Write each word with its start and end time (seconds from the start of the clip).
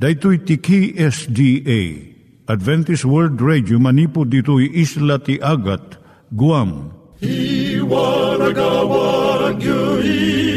Daitui 0.00 0.38
tiki 0.48 0.96
SDA 0.96 1.80
Adventist 2.48 3.04
World 3.04 3.36
Radio 3.44 3.76
manipud 3.76 4.32
ditui 4.32 4.72
isla 4.72 5.20
ti 5.20 5.36
Agat 5.44 6.00
Guam. 6.32 6.88
I 7.20 7.84
waragawag 7.84 9.60
yu 9.60 10.00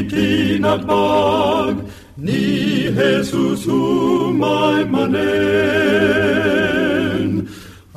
itinatpag 0.07 1.83
ni 2.15 2.87
Jesus 2.95 3.67
umay 3.67 4.87
manen. 4.87 5.11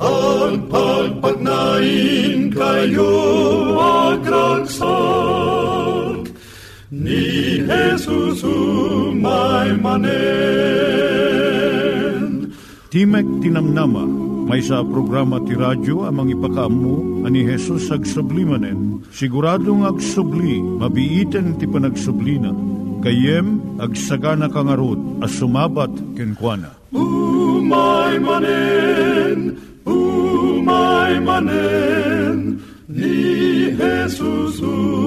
Ang 0.03 0.67
pagpagnain 0.67 2.51
kayo 2.51 3.15
agkansak 4.19 4.67
ni 6.91 7.63
Jesus 7.63 8.43
umay 8.43 9.71
manen. 9.79 11.36
Timek 12.97 13.29
Tinamnama, 13.45 14.09
may 14.49 14.57
sa 14.57 14.81
programa 14.81 15.37
ti 15.45 15.53
radyo 15.53 16.09
amang 16.09 16.33
ipakaamu 16.33 17.29
ani 17.29 17.45
Hesus 17.45 17.93
ag 17.93 18.09
sublimanen. 18.09 19.05
Siguradong 19.13 19.85
ag 19.85 20.01
subli, 20.01 20.57
mabiiten 20.57 21.61
ti 21.61 21.69
panagsublina. 21.69 22.49
Kayem 23.05 23.61
ag 23.77 23.93
sagana 23.93 24.49
kangarot 24.49 24.97
as 25.21 25.29
sumabat 25.37 25.93
kenkwana. 26.17 26.73
Umay 26.89 28.17
manen, 28.17 29.61
umay 29.85 31.21
manen, 31.21 32.65
ni 32.89 33.77
Jesus 33.77 34.57
umay 34.57 35.06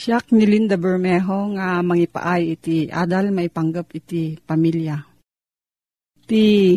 Siyak 0.00 0.32
ni 0.32 0.48
Linda 0.48 0.80
Bermejo 0.80 1.52
nga 1.60 1.84
mangipaay 1.84 2.56
iti 2.56 2.88
adal 2.88 3.36
maipanggep 3.36 3.84
iti 3.92 4.32
pamilya. 4.32 4.96
Ti 6.24 6.72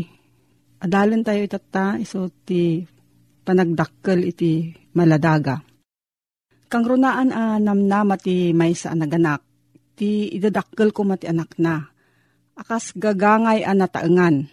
adalan 0.83 1.23
tayo 1.23 1.47
itata 1.47 1.95
iso 2.03 2.27
ti 2.43 2.83
panagdakkel 3.47 4.27
iti 4.27 4.75
maladaga. 4.91 5.55
Kang 6.67 6.83
runaan 6.83 7.31
a 7.31 7.63
namnama 7.63 8.19
ti 8.19 8.51
may 8.51 8.75
sa 8.75 8.91
naganak, 8.91 9.39
ti 9.95 10.27
idadakkel 10.27 10.91
ko 10.91 11.07
mati 11.07 11.31
anak 11.31 11.55
na. 11.63 11.79
Akas 12.59 12.91
gagangay 12.91 13.63
a 13.63 13.71
nataengan. 13.71 14.51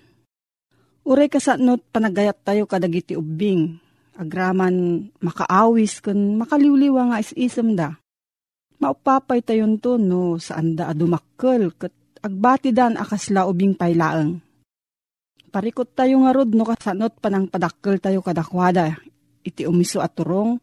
Uray 1.11 1.27
kasatnot 1.27 1.91
panagayat 1.91 2.47
tayo 2.47 2.71
kadagiti 2.71 3.19
ubing, 3.19 3.83
agraman 4.15 5.11
makaawis 5.19 5.99
kun 5.99 6.39
makaliwliwa 6.39 7.11
nga 7.11 7.19
is-isem 7.19 7.75
da. 7.75 7.99
Maupapay 8.81 9.45
tayon 9.45 9.77
to 9.77 10.01
no 10.01 10.41
saan 10.41 10.73
da 10.73 10.89
adumakkel 10.89 11.77
kat 11.77 11.93
agbati 12.25 12.73
dan 12.73 12.97
akasla 12.97 13.45
ubing 13.45 13.77
paylaeng. 13.77 14.41
Parikot 15.53 15.93
tayo 15.93 16.25
nga 16.25 16.33
rod 16.33 16.57
no 16.57 16.65
kasanot 16.65 17.21
panang 17.21 17.45
padakkel 17.45 18.01
tayo 18.01 18.25
kadakwada 18.25 18.97
iti 19.45 19.69
umiso 19.69 20.01
at 20.01 20.17
turong 20.17 20.57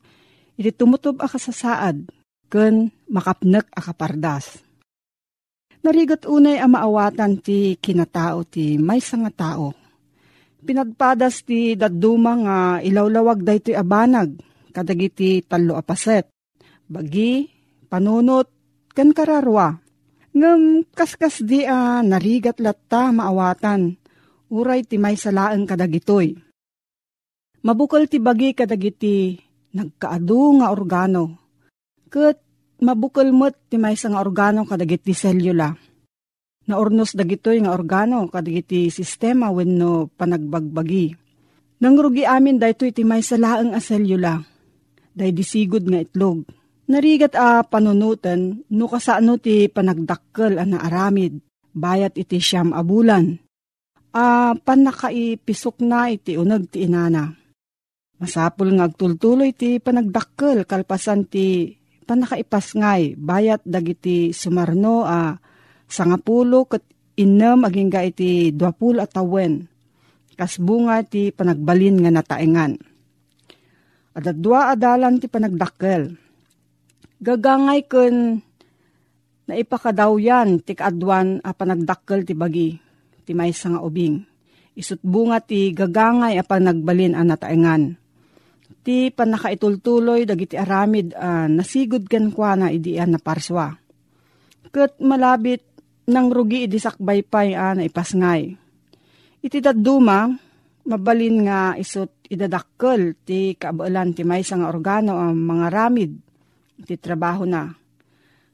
iti 0.57 0.73
tumutob 0.73 1.21
akasasaad 1.21 2.09
ken 2.49 2.89
makapnek 3.05 3.69
akapardas. 3.69 4.65
Narigat 5.85 6.25
unay 6.25 6.57
ang 6.57 6.73
maawatan 6.73 7.37
ti 7.37 7.77
kinatao 7.77 8.41
ti 8.49 8.81
may 8.81 8.97
nga 8.97 9.29
tao 9.29 9.87
pinagpadas 10.67 11.47
ti 11.47 11.79
daduma 11.79 12.33
nga 12.35 12.57
ilawlawag 12.83 13.39
daytoy 13.39 13.77
abanag 13.77 14.35
kadagiti 14.75 15.39
talo 15.47 15.79
apaset. 15.79 16.27
Bagi, 16.87 17.56
panunot, 17.87 18.47
kan 18.93 19.15
kararwa. 19.15 19.79
Ngam 20.37 20.85
kaskas 20.93 21.41
di 21.41 21.65
a 21.65 22.03
narigat 22.05 22.61
latta 22.61 23.09
maawatan. 23.09 23.97
Uray 24.53 24.85
ti 24.85 25.01
may 25.01 25.17
salaang 25.17 25.65
kadagitoy. 25.65 26.37
Mabukal 27.65 28.05
ti 28.07 28.21
bagi 28.21 28.53
kadagiti 28.53 29.35
nagkaadu 29.73 30.61
nga 30.61 30.71
organo. 30.71 31.41
Kat 32.07 32.39
mabukal 32.79 33.33
mo't 33.33 33.57
ti 33.67 33.81
may 33.81 33.97
nga 33.97 34.21
organo 34.21 34.63
kadagiti 34.63 35.11
selula 35.11 35.87
na 36.67 36.75
ornos 36.75 37.15
dagitoy 37.15 37.63
nga 37.63 37.71
organo 37.71 38.27
kadagiti 38.27 38.91
sistema 38.91 39.49
wenno 39.49 40.11
panagbagbagi. 40.19 41.15
Nangrugi 41.79 42.27
amin 42.27 42.59
daytoy 42.59 42.91
ti 42.91 43.07
may 43.07 43.23
salaang 43.23 43.71
a 43.71 43.79
selula. 43.79 44.43
Day 45.15 45.31
disigod 45.31 45.87
nga 45.87 46.03
itlog. 46.03 46.45
Narigat 46.87 47.35
a 47.35 47.67
panunutan 47.67 48.63
no 48.71 48.87
kasano 48.87 49.35
ti 49.35 49.67
panagdakkel 49.67 50.55
a 50.55 50.63
naaramid. 50.63 51.43
Bayat 51.75 52.15
iti 52.15 52.39
siyam 52.39 52.71
abulan. 52.71 53.35
A 54.15 54.55
panakaipisok 54.55 55.83
na 55.83 56.07
iti 56.07 56.39
unag 56.39 56.71
ti 56.71 56.87
inana. 56.87 57.27
Masapul 58.17 58.71
nga 58.79 58.87
agtultuloy 58.87 59.51
ti 59.51 59.83
panagdakkel 59.83 60.63
kalpasan 60.63 61.27
ti 61.27 61.75
panakaipasngay 62.07 63.19
bayat 63.19 63.61
dagiti 63.67 64.31
sumarno 64.31 65.03
a 65.03 65.35
sangapulo 65.85 66.71
kat 66.71 66.81
inam 67.19 67.67
aging 67.67 67.91
ga 67.91 68.07
iti 68.07 68.55
dwapul 68.55 69.03
at 69.03 69.11
tawen. 69.11 69.67
Kas 70.39 70.55
bunga 70.55 71.03
ti 71.03 71.35
panagbalin 71.35 71.99
nga 71.99 72.15
nataengan. 72.15 72.79
At 74.17 74.33
dua 74.39 74.71
adalan 74.71 75.19
ti 75.19 75.27
panagdakkel. 75.27 76.26
Gagangay 77.17 77.89
kun 77.89 78.45
na 79.49 79.53
ipakadaw 79.57 80.13
yan 80.21 80.61
ti 80.61 80.77
kaadwan 80.77 81.41
a 81.41 81.49
panagdakkel 81.49 82.21
ti 82.21 82.37
bagi 82.37 82.77
ti 83.25 83.31
may 83.33 83.49
nga 83.49 83.81
ubing. 83.81 84.21
Isut 84.77 85.01
bunga 85.01 85.41
ti 85.41 85.73
gagangay 85.73 86.37
a 86.37 86.45
panagbalin 86.45 87.17
a 87.17 87.25
nataengan. 87.25 87.97
Ti 88.85 89.09
panakaitultuloy 89.09 90.29
dagiti 90.29 90.55
aramid 90.55 91.17
a 91.17 91.49
nasigod 91.49 92.05
kan 92.05 92.29
kwa 92.29 92.53
na 92.53 92.67
idian 92.69 93.09
na 93.09 93.19
parswa. 93.19 93.73
Kat 94.69 95.01
malabit 95.01 95.65
nang 96.07 96.29
rugi 96.29 96.69
idisakbay 96.69 97.25
pay 97.25 97.57
a 97.57 97.73
na 97.73 97.83
ipasngay. 97.83 98.53
Iti 99.41 99.57
daduma, 99.57 100.29
mabalin 100.85 101.49
nga 101.49 101.73
isot 101.75 102.29
idadakkel 102.29 103.17
ti 103.25 103.57
kaabalan 103.57 104.13
ti 104.13 104.21
may 104.21 104.45
nga 104.45 104.69
organo 104.69 105.17
ang 105.17 105.35
mga 105.35 105.67
ramid 105.73 106.11
ti 106.85 106.99
trabaho 106.99 107.47
na. 107.47 107.73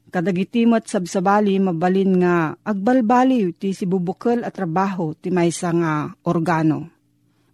Kadagitimot 0.08 0.86
sabsabali 0.86 1.58
mabalin 1.58 2.22
nga 2.22 2.54
agbalbali 2.62 3.50
ti 3.58 3.74
sibubukal 3.74 4.46
at 4.46 4.54
trabaho 4.54 5.12
ti 5.18 5.34
may 5.34 5.50
nga 5.50 6.14
organo. 6.24 6.86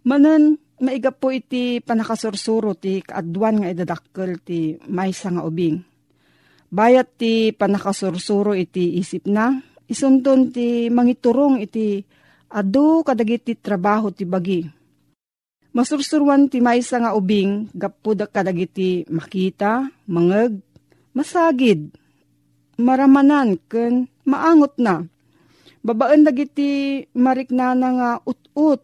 Manan, 0.05 0.61
maiga 0.81 1.09
po 1.13 1.29
iti 1.29 1.81
panakasursuro 1.81 2.77
ti 2.77 3.01
kaadwan 3.01 3.65
nga 3.65 3.69
idadakkel 3.73 4.41
ti 4.41 4.77
maysa 4.89 5.33
nga 5.33 5.45
ubing. 5.45 5.81
Bayat 6.71 7.17
ti 7.17 7.51
panakasursuro 7.51 8.55
iti 8.55 8.97
isip 8.97 9.27
na, 9.27 9.57
isunton 9.91 10.49
ti 10.53 10.87
mangiturong 10.87 11.59
iti 11.59 12.01
adu 12.51 13.03
kadagiti 13.03 13.59
trabaho 13.59 14.09
ti 14.11 14.23
bagi. 14.23 14.80
Masursuruan 15.71 16.51
ti 16.51 16.59
maysa 16.59 16.99
nga 16.99 17.15
ubing, 17.15 17.71
gapuda 17.71 18.27
kadagiti 18.27 19.07
makita, 19.07 19.87
mangeg, 20.03 20.59
masagid, 21.15 21.95
maramanan, 22.75 23.55
ken 23.71 24.11
maangot 24.27 24.75
na. 24.75 25.07
Babaan 25.79 26.27
dagiti 26.27 27.07
mariknana 27.15 27.87
nga 27.95 28.11
ut-ut, 28.27 28.83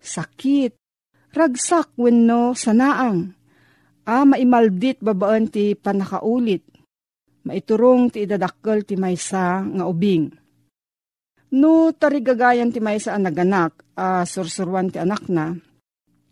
sakit, 0.00 0.72
ragsak 1.36 1.92
wenno 2.00 2.56
sanaang. 2.56 3.36
A 4.08 4.24
maimaldit 4.24 5.04
babaan 5.04 5.52
ti 5.52 5.76
panakaulit. 5.76 6.64
Maiturong 7.44 8.08
ti 8.08 8.24
idadakkel 8.24 8.88
ti 8.88 8.96
maysa 8.96 9.62
nga 9.62 9.84
ubing. 9.84 10.32
No 11.52 11.92
tarigagayan 11.92 12.72
ti 12.72 12.80
maysa 12.80 13.12
ang 13.12 13.28
naganak, 13.28 13.84
a 13.94 14.24
sursurwan 14.24 14.88
ti 14.88 14.96
anak 14.96 15.28
na, 15.28 15.52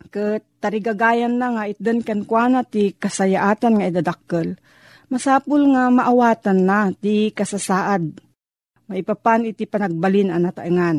ket 0.08 0.42
tarigagayan 0.64 1.36
na 1.36 1.52
nga 1.52 1.64
itden 1.68 2.00
kan 2.00 2.24
kuana 2.24 2.64
ti 2.64 2.96
kasayaatan 2.96 3.76
nga 3.76 3.88
idadakkel, 3.92 4.56
masapul 5.12 5.68
nga 5.76 5.92
maawatan 5.92 6.58
na 6.64 6.88
ti 6.96 7.28
kasasaad. 7.36 8.16
Maipapan 8.88 9.52
iti 9.52 9.68
panagbalin 9.68 10.32
ang 10.32 10.48
nataengan. 10.48 10.98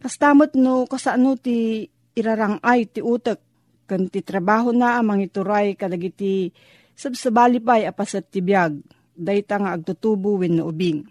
Kastamot 0.00 0.56
no 0.56 0.88
kasano 0.88 1.36
ti 1.38 1.86
irarangay 2.16 2.88
ti 2.90 3.00
utek 3.04 3.38
kan 3.86 4.10
ti 4.10 4.20
trabaho 4.20 4.74
na 4.74 4.98
amang 4.98 5.22
ituray 5.22 5.78
kadagiti 5.78 6.50
sabsabali 6.96 7.62
pa'y 7.62 7.86
apasat 7.86 8.32
ti 8.32 8.42
biyag, 8.42 8.82
dayta 9.14 9.60
nga 9.62 9.76
agtutubo 9.76 10.40
wen 10.40 10.58
no 10.58 10.72
ubing. 10.72 11.06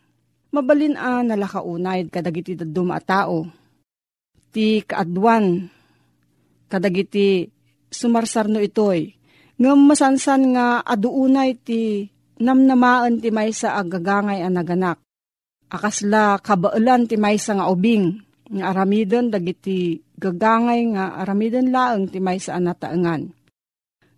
Mabalin 0.52 1.00
a 1.00 1.24
nalakaunay 1.24 2.12
kadagiti 2.12 2.60
daduma 2.60 3.00
tao. 3.00 3.48
Ti 4.52 4.84
kaadwan, 4.84 5.68
kadagiti 6.68 7.50
sumarsarno 7.90 8.60
itoy. 8.60 9.14
Ngam 9.56 9.88
masansan 9.88 10.52
nga 10.52 10.84
aduunay 10.84 11.56
ti 11.56 12.04
namnamaan 12.44 13.24
ti 13.24 13.32
maysa 13.32 13.80
agagangay 13.80 14.44
a 14.44 14.50
naganak. 14.52 15.00
Akasla 15.72 16.44
kabaalan 16.44 17.08
ti 17.08 17.16
maysa 17.16 17.56
nga 17.56 17.72
ubing, 17.72 18.20
nga 18.52 18.76
aramidon 18.76 19.32
dagiti 19.32 19.98
gagangay 20.20 20.94
nga 20.94 21.18
aramidon 21.24 21.72
laeng 21.72 22.12
ti 22.12 22.20
may 22.20 22.38
saan 22.38 22.68
nataengan. 22.68 23.32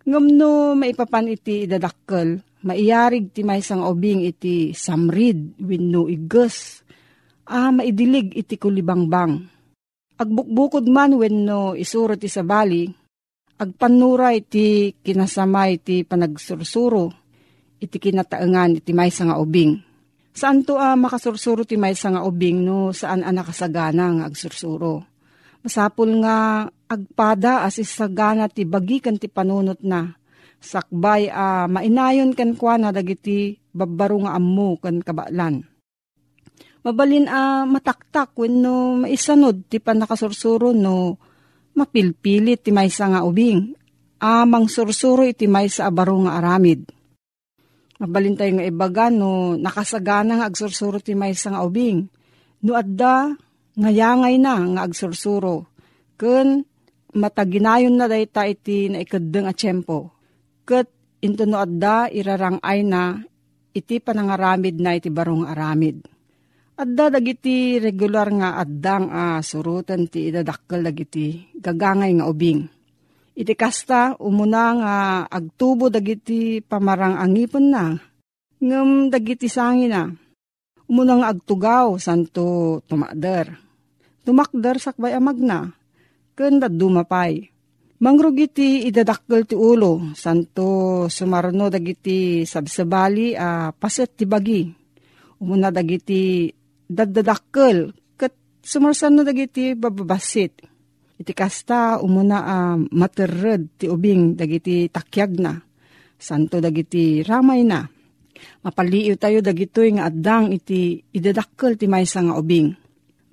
Ngam 0.08 0.26
no 0.34 0.72
maipapan 0.72 1.28
iti 1.28 1.68
idadakkel, 1.68 2.40
maiyarig 2.64 3.30
ti 3.30 3.44
may 3.44 3.60
sang 3.60 3.84
obing 3.84 4.24
iti 4.24 4.72
samrid 4.72 5.60
wenno 5.60 6.08
iges. 6.08 6.80
Ah, 7.48 7.72
maidilig 7.72 8.36
iti 8.36 8.60
kulibangbang. 8.60 9.57
Agbukbukod 10.18 10.90
man 10.90 11.14
wenno 11.14 11.78
isuro 11.78 12.18
ti 12.18 12.26
sabali, 12.26 12.90
agpanuray 13.58 14.42
ti 14.42 14.90
kinasamay 14.98 15.78
ti 15.78 16.02
panagsursuro, 16.02 17.14
iti 17.78 17.96
kinataengan 18.02 18.82
iti 18.82 18.90
may 18.90 19.14
nga 19.14 19.38
ubing 19.38 19.88
Saan 20.38 20.62
to 20.62 20.78
uh, 20.78 20.94
makasursuro 20.94 21.66
ti 21.66 21.74
may 21.74 21.98
nga 21.98 22.22
ubing 22.22 22.62
no 22.62 22.94
saan 22.94 23.26
anak 23.26 23.50
kasagana 23.50 24.22
nga 24.22 24.24
agsursuro. 24.30 25.02
Masapul 25.66 26.22
nga 26.22 26.62
agpada 26.86 27.66
as 27.66 27.82
isagana 27.82 28.46
ti 28.46 28.62
bagikan 28.62 29.18
ti 29.18 29.26
panunot 29.26 29.82
na. 29.82 30.14
Sakbay 30.62 31.26
a 31.26 31.66
uh, 31.66 31.66
mainayon 31.66 32.38
kan 32.38 32.54
kwa 32.54 32.78
na 32.78 32.94
dagiti 32.94 33.58
babbaro 33.74 34.22
nga 34.22 34.38
ammo 34.38 34.78
kan 34.78 35.02
kabalan. 35.02 35.66
Mabalin 36.88 37.28
a 37.28 37.60
uh, 37.60 37.62
mataktak 37.68 38.32
wenno 38.40 39.04
maisanod 39.04 39.68
ti 39.68 39.76
panakasursuro 39.76 40.72
no 40.72 41.20
mapilpilit 41.76 42.64
ti 42.64 42.72
maysa 42.72 43.12
nga 43.12 43.28
ubing. 43.28 43.76
Amang 44.24 44.72
sursuro 44.72 45.20
iti 45.28 45.44
maysa 45.44 45.84
abaro 45.84 46.16
nga 46.24 46.40
aramid 46.40 46.88
Mabalintay 47.98 48.54
nga 48.54 48.64
ibaga 48.64 49.04
no 49.10 49.58
nakasagana 49.58 50.38
nga 50.38 50.46
agsursuro 50.46 51.02
ti 51.02 51.18
may 51.18 51.34
nga 51.34 51.66
ubing. 51.66 52.06
No 52.62 52.78
adda 52.78 53.34
nga 53.74 53.90
yangay 53.90 54.38
na 54.38 54.54
nga 54.54 54.82
agsursuro. 54.86 55.66
Kun 56.14 56.62
mataginayon 57.18 57.98
na 57.98 58.06
dayta 58.06 58.46
iti 58.46 58.86
na 58.86 59.02
ikaddeng 59.02 59.50
a 59.50 59.54
tiyempo. 59.54 60.14
Kat 60.62 60.86
into 61.18 61.42
no 61.42 61.58
adda 61.58 62.06
irarangay 62.14 62.86
na 62.86 63.18
iti 63.74 63.98
panangaramid 63.98 64.78
na 64.78 64.94
iti 64.94 65.10
barong 65.10 65.42
aramid. 65.50 66.17
Adda 66.78 67.18
dagiti 67.18 67.82
regular 67.82 68.30
nga 68.30 68.62
addang 68.62 69.10
a 69.10 69.42
surutan 69.42 70.06
ti 70.06 70.30
idadakkel 70.30 70.86
dagiti 70.86 71.50
gagangay 71.58 72.14
nga 72.14 72.30
ubing 72.30 72.70
Iti 73.38 73.54
kasta, 73.54 74.18
umuna 74.18 74.62
nga 74.74 74.94
agtubo 75.30 75.86
dagiti 75.86 76.58
pamarang 76.58 77.22
angipon 77.22 77.70
na. 77.70 77.94
Ngam 78.58 79.14
dagiti 79.14 79.46
sangi 79.46 79.86
na. 79.86 80.10
Umuna 80.90 81.22
nga 81.22 81.30
agtugaw, 81.30 82.02
santo 82.02 82.82
tumakder. 82.90 83.54
Tumakder 84.26 84.82
sakbay 84.82 85.14
amag 85.14 85.38
na. 85.38 85.70
Kanda 86.34 86.66
dumapay. 86.66 87.46
Mangrugiti 88.02 88.90
idadakkel 88.90 89.46
ti 89.46 89.54
ulo, 89.54 90.10
santo 90.18 91.06
sumarno 91.06 91.70
dagiti 91.70 92.42
sabsabali 92.42 93.38
a 93.38 93.70
paset 93.70 94.18
ti 94.18 94.26
bagi. 94.26 94.66
Umuna 95.38 95.70
dagiti 95.70 96.50
daddadakkel, 96.88 97.92
kat 98.16 98.32
sumarsan 98.64 99.20
dagiti 99.20 99.76
bababasit 99.76 100.64
Iti 101.18 101.34
kasta 101.34 101.98
umuna 101.98 102.38
a 102.46 102.58
uh, 102.72 102.76
materred 102.94 103.74
ti 103.74 103.90
ubing 103.90 104.38
dagiti 104.38 104.86
takyag 104.86 105.42
na. 105.42 105.58
Santo 106.14 106.62
dagiti 106.62 107.26
ramay 107.26 107.66
na. 107.66 107.82
Mapaliw 108.62 109.18
tayo 109.18 109.42
dagitoy 109.42 109.98
nga 109.98 110.06
addang 110.06 110.54
iti 110.54 111.02
idadakkel 111.10 111.74
ti 111.74 111.90
maysa 111.90 112.22
nga 112.22 112.38
ubing. 112.38 112.70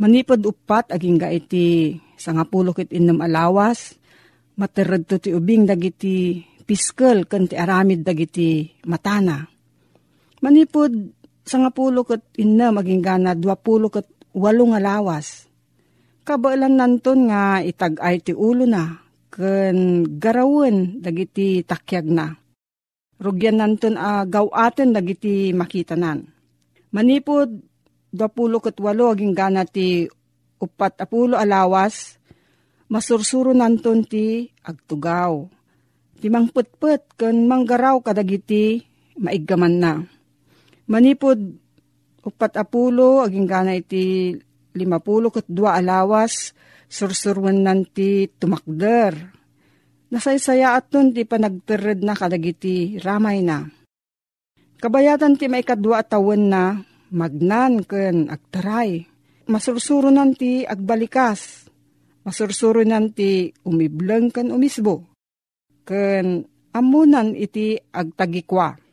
Manipod 0.01 0.41
upat 0.41 0.97
aging 0.97 1.17
ga 1.21 1.29
iti 1.29 1.93
sangapulo 2.17 2.73
kit 2.73 2.89
innam 2.89 3.21
alawas. 3.21 3.93
Materred 4.57 5.05
to 5.05 5.21
ti 5.21 5.29
ubing 5.29 5.69
dagiti 5.69 6.41
piskal 6.65 7.29
kan 7.29 7.45
ti 7.45 7.53
aramid 7.53 8.01
dagiti 8.01 8.65
matana. 8.89 9.45
Manipod 10.41 10.89
sangapulo 11.45 12.01
ket 12.03 12.25
innam 12.41 12.81
aging 12.81 13.05
gana 13.05 13.37
dwapulo 13.37 13.87
ket 13.93 14.09
walong 14.33 14.75
alawas 14.75 15.45
Kabailan 16.25 16.81
nanton 16.81 17.29
nga 17.29 17.61
itagay 17.61 18.17
ti 18.17 18.33
ulo 18.33 18.65
na, 18.65 18.97
ken 19.29 20.09
garawen 20.17 20.97
dagiti 20.97 21.61
takyag 21.61 22.09
na. 22.09 22.33
Rugyan 23.21 23.61
nanton 23.61 23.93
a 23.93 24.01
uh, 24.09 24.23
gawaten 24.25 24.89
dagiti 24.89 25.53
makitanan. 25.53 26.25
Manipod, 26.89 27.61
dapulo 28.09 28.57
ket 28.57 28.81
walo 28.81 29.13
aging 29.13 29.37
gana 29.37 29.69
ti 29.69 30.09
upat 30.57 31.05
apulo 31.05 31.37
alawas, 31.37 32.17
masursuro 32.89 33.53
nanton 33.53 34.01
ti 34.01 34.49
agtugaw. 34.65 35.45
Ti 36.17 36.25
mangputput 36.25 37.21
ken 37.21 37.45
manggaraw 37.45 38.01
kadagiti 38.01 38.81
maiggaman 39.21 39.75
na. 39.77 39.93
Manipod, 40.85 41.41
upat 42.21 42.61
apulo 42.61 43.25
aging 43.25 43.49
gana 43.49 43.73
iti 43.73 44.37
limapulo 44.77 45.33
kat 45.33 45.49
dua 45.49 45.81
alawas, 45.81 46.53
sursurwan 46.85 47.65
nanti 47.65 48.29
tumakder. 48.29 49.33
Nasaysaya 50.13 50.77
at 50.77 50.93
nun 50.93 51.09
ti 51.09 51.25
panagtered 51.25 52.05
na 52.05 52.13
kadagiti 52.13 53.01
ramay 53.01 53.41
na. 53.41 53.65
Kabayatan 54.77 55.41
ti 55.41 55.49
maikadwa 55.49 56.05
atawan 56.05 56.43
na 56.45 56.63
magnan 57.09 57.81
ken 57.81 58.29
agtaray. 58.29 59.01
Masursuro 59.49 60.13
nanti 60.13 60.61
agbalikas. 60.61 61.65
Masursuro 62.21 62.85
nanti 62.85 63.49
umibleng 63.65 64.29
ken 64.29 64.53
umisbo. 64.53 65.01
Ken 65.81 66.45
amunan 66.77 67.33
iti 67.33 67.73
agtagikwa. 67.73 68.84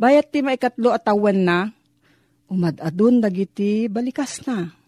Bayat 0.00 0.32
ti 0.32 0.40
maikatlo 0.40 0.96
atawan 0.96 1.44
na, 1.44 1.58
umadadun 2.48 3.20
dagiti 3.20 3.84
balikas 3.84 4.40
na 4.48 4.80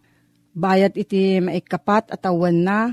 Bayat 0.53 1.01
iti 1.01 1.41
maikapat 1.41 2.13
at 2.13 2.29
awan 2.29 2.61
na, 2.61 2.93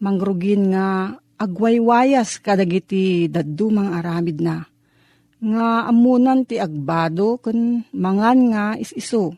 mangrugin 0.00 0.72
nga 0.72 1.12
agwaywayas 1.36 2.40
kadagiti 2.40 3.28
dadumang 3.28 3.92
aramid 3.92 4.40
na. 4.40 4.64
Nga 5.36 5.92
amunan 5.92 6.48
ti 6.48 6.56
agbado 6.56 7.36
kun 7.36 7.84
mangan 7.92 8.38
nga 8.48 8.64
isiso. 8.80 9.36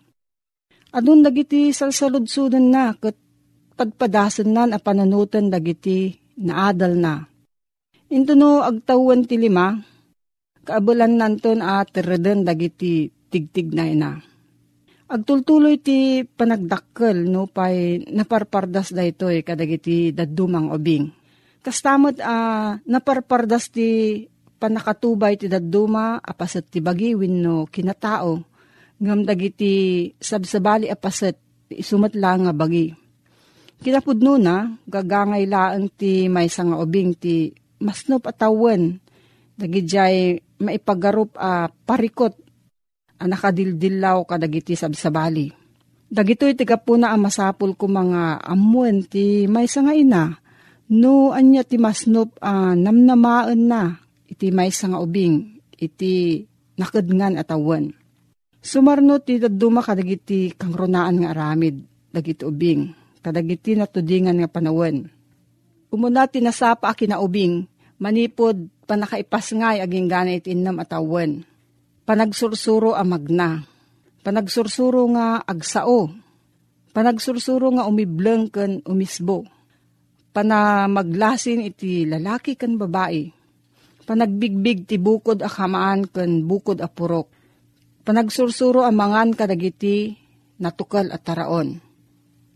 Adun 0.94 1.26
dagiti 1.26 1.74
salsaludsudan 1.74 2.70
na 2.70 2.94
kat 2.94 3.18
padpadasan 3.74 4.54
nan 4.54 4.70
a 4.70 4.78
pananutan 4.78 5.50
dagiti 5.50 6.14
naadal 6.38 6.94
na. 6.94 7.26
Intuno 8.06 8.62
agtawan 8.62 9.26
ti 9.26 9.34
lima, 9.34 9.74
kaabulan 10.68 11.16
nanton 11.16 11.64
at 11.64 11.96
reden 12.04 12.44
dagiti 12.44 13.08
tigtig 13.32 13.72
na 13.72 13.88
ina. 13.88 14.12
Agtultuloy 15.08 15.80
ti 15.80 16.20
panagdakkel 16.20 17.24
no 17.24 17.48
pay 17.48 18.04
naparpardas 18.12 18.92
da 18.92 19.00
ito 19.00 19.32
eh, 19.32 19.40
kadagiti 19.40 20.12
dadumang 20.12 20.68
obing. 20.68 21.08
Kastamot 21.64 22.20
uh, 22.20 22.76
naparpardas 22.84 23.72
ti 23.72 24.20
panakatubay 24.60 25.40
ti 25.40 25.48
daduma 25.48 26.20
apaset 26.20 26.68
ti 26.68 26.84
bagiwin 26.84 27.40
no 27.40 27.64
kinatao 27.64 28.44
ngam 29.00 29.24
dagiti 29.24 30.12
sabsabali 30.20 30.92
apaset 30.92 31.40
isumat 31.72 32.12
lang 32.12 32.44
nga 32.44 32.52
bagi. 32.52 32.92
Kinapudno 33.80 34.36
na 34.36 34.76
gagangay 34.84 35.48
laang 35.48 35.88
ti 35.88 36.28
may 36.28 36.52
nga 36.52 36.76
obing 36.76 37.16
ti 37.16 37.48
masnop 37.80 38.28
atawan 38.28 39.00
dagijay 39.58 40.38
maipagarup 40.62 41.34
a 41.34 41.66
parikot 41.66 42.38
nakadildilaw 43.18 44.22
kadagiti 44.22 44.78
sabsabali. 44.78 45.50
Dagito'y 46.08 46.56
tiga 46.56 46.80
po 46.80 46.96
na 46.96 47.12
ang 47.12 47.26
masapul 47.26 47.74
ko 47.74 47.90
mga 47.90 48.40
amuan 48.46 49.04
ti 49.04 49.44
may 49.50 49.68
nga 49.68 49.92
ina. 49.92 50.24
No, 50.88 51.36
anya 51.36 51.68
ti 51.68 51.76
masnop 51.76 52.32
uh, 52.40 52.72
namnamaan 52.72 53.60
na 53.68 54.00
iti 54.24 54.48
may 54.48 54.72
nga 54.72 54.96
ubing 54.96 55.60
iti 55.76 56.46
nakadngan 56.80 57.36
atawan. 57.36 57.92
Sumarno 58.64 59.20
ti 59.20 59.36
daduma 59.36 59.84
kadagiti 59.84 60.56
kangronaan 60.56 61.20
nga 61.20 61.36
aramid 61.36 61.84
dagiti 62.08 62.48
ubing 62.48 62.88
kadagiti 63.20 63.76
natudingan 63.76 64.40
nga 64.40 64.48
panawan. 64.48 65.04
Umuna 65.92 66.24
ti 66.24 66.40
nasapa 66.40 66.88
kinaubing 66.96 67.68
manipod 68.00 68.56
panakaipas 68.88 69.52
ngay 69.52 69.84
aging 69.84 70.08
ganit 70.08 70.48
innam 70.48 70.80
atawan 70.80 71.44
panagsursuro 72.08 72.96
a 72.96 73.04
magna. 73.04 73.60
Panagsursuro 74.24 75.04
nga 75.12 75.44
agsao. 75.44 76.08
Panagsursuro 76.96 77.68
nga 77.76 77.84
umibleng 77.84 78.48
ken 78.48 78.80
umisbo. 78.88 79.44
Pana 80.32 80.88
maglasin 80.88 81.68
iti 81.68 82.08
lalaki 82.08 82.56
ken 82.56 82.80
babae. 82.80 83.28
Panagbigbig 84.08 84.88
ti 84.88 84.96
bukod 84.96 85.44
a 85.44 85.52
kamaan 85.52 86.08
ken 86.08 86.48
bukod 86.48 86.80
a 86.80 86.88
purok. 86.88 87.28
Panagsursuro 88.08 88.88
a 88.88 88.92
mangan 88.92 89.36
kadagiti 89.36 90.16
natukal 90.64 91.12
at 91.12 91.28
taraon. 91.28 91.76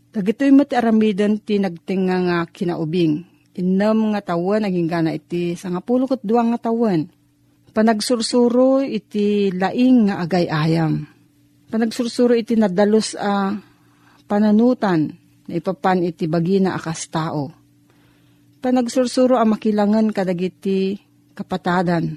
Dagitoy 0.09 0.49
mati 0.49 0.73
aramidan 0.73 1.37
ti 1.37 1.61
nagtinga 1.61 2.17
nga 2.25 2.37
kinaubing. 2.49 3.32
Innam 3.53 4.13
nga 4.13 4.33
tawen 4.33 4.65
naging 4.65 4.89
gana 4.89 5.13
iti 5.13 5.53
sangapulukot 5.53 6.21
duwang 6.25 6.53
nga 6.53 6.69
tawen 6.69 7.05
Panagsursuro 7.73 8.85
iti 8.85 9.49
laing 9.49 10.05
nga 10.05 10.21
agay-ayam. 10.21 11.09
Panagsursuro 11.73 12.37
iti 12.37 12.53
nadalos 12.53 13.17
a 13.17 13.49
pananutan 14.29 15.09
na 15.49 15.53
ipapan 15.57 16.05
iti 16.05 16.29
bagina 16.29 16.77
akas 16.77 17.09
tao. 17.09 17.49
Panagsursuro 18.61 19.41
a 19.41 19.45
makilangan 19.49 20.13
kadagiti 20.13 21.01
kapatadan. 21.33 22.13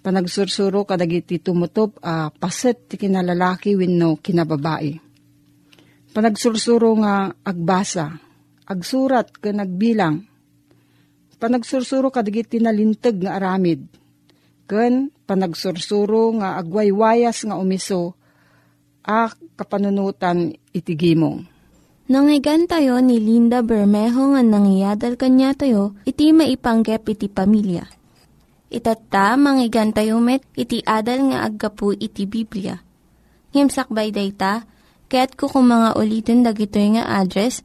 Panagsursuro 0.00 0.88
kadagiti 0.88 1.36
tumutop 1.36 2.00
a 2.00 2.32
paset 2.32 2.88
ti 2.88 2.96
kinalalaki 2.96 3.76
wenno 3.76 4.16
kinababae. 4.16 4.96
Panagsursuro 6.16 6.96
nga 7.04 7.28
agbasa, 7.44 8.16
agsurat 8.64 9.28
ka 9.36 9.52
nagbilang. 9.52 10.24
Panagsursuro 11.38 12.10
kadagiti 12.10 12.58
nalintag 12.58 13.22
nga 13.22 13.38
aramid 13.38 13.86
ken 14.68 15.08
panagsursuro 15.24 16.36
nga 16.38 16.60
agwaywayas 16.60 17.48
nga 17.48 17.56
umiso 17.56 18.12
a 19.08 19.32
kapanunutan 19.56 20.52
itigimong. 20.76 21.48
Nangyigan 22.08 22.68
tayo 22.68 23.00
ni 23.00 23.16
Linda 23.20 23.64
Bermejo 23.64 24.36
nga 24.36 24.44
nangyadal 24.44 25.16
kanya 25.16 25.56
tayo, 25.56 25.96
iti 26.04 26.32
maipanggep 26.32 27.04
iti 27.08 27.28
pamilya. 27.28 27.84
Itatta, 28.68 29.36
manggigan 29.40 29.96
met, 30.20 30.44
iti 30.52 30.84
adal 30.84 31.32
nga 31.32 31.48
aggapu 31.48 31.96
iti 31.96 32.28
Biblia. 32.28 32.80
Ngimsakbay 33.52 34.12
day 34.12 34.32
ta, 34.32 34.68
kaya't 35.08 35.36
kukumanga 35.36 35.96
ulitin 35.96 36.44
dagito 36.44 36.76
nga 36.80 37.08
address, 37.20 37.64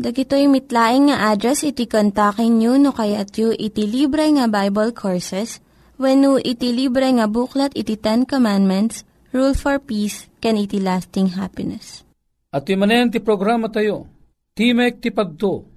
Dagitoy 0.00 0.48
mitlaing 0.48 1.12
nga 1.12 1.28
address 1.28 1.60
iti 1.60 1.84
kontakin 1.84 2.56
nyo 2.56 2.80
no 2.80 2.88
kayat 2.96 3.36
yu 3.36 3.52
iti 3.52 3.84
libre 3.84 4.24
nga 4.32 4.48
Bible 4.48 4.96
Courses 4.96 5.60
when 6.00 6.24
iti 6.40 6.72
libre 6.72 7.04
nga 7.04 7.28
buklat 7.28 7.76
iti 7.76 8.00
Ten 8.00 8.24
Commandments 8.24 9.04
rule 9.36 9.52
for 9.52 9.76
peace, 9.76 10.24
can 10.40 10.56
iti 10.56 10.80
lasting 10.80 11.36
happiness. 11.36 12.00
At 12.48 12.64
manen 12.72 13.12
ti 13.12 13.20
programa 13.20 13.68
tayo, 13.68 14.08
Timek 14.56 15.04
ti 15.04 15.12
pagto, 15.12 15.68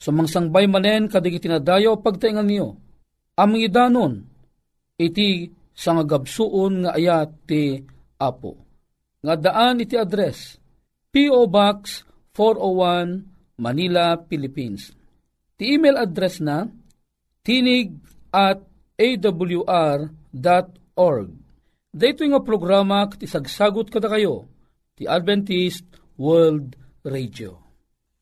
sumangsangbay 0.00 0.64
manen 0.64 1.12
kadig 1.12 1.36
itinadayo 1.36 2.00
pagtaingan 2.00 2.48
niyo, 2.48 2.72
aming 3.36 3.68
idanon, 3.68 4.24
iti 4.96 5.52
sangagabsuon 5.76 6.88
nga 6.88 6.90
ayat 6.96 7.30
ti 7.44 7.84
Apo. 8.16 8.58
Nga 9.20 9.34
daan 9.38 9.84
iti 9.84 9.94
address, 9.94 10.56
P.O. 11.12 11.46
Box 11.46 12.02
401 12.32 13.37
Manila, 13.58 14.14
Philippines. 14.30 14.94
Ti 15.58 15.74
email 15.74 15.98
address 15.98 16.38
na 16.38 16.70
tinig 17.42 17.90
at 18.30 18.62
awr.org 18.98 20.08
Dito 21.88 22.20
nga 22.20 22.44
programa 22.44 23.08
iti 23.08 23.24
sagsagot 23.24 23.88
kada 23.88 24.12
kayo, 24.12 24.46
ti 24.94 25.08
Adventist 25.08 25.88
World 26.20 26.76
Radio. 27.02 27.58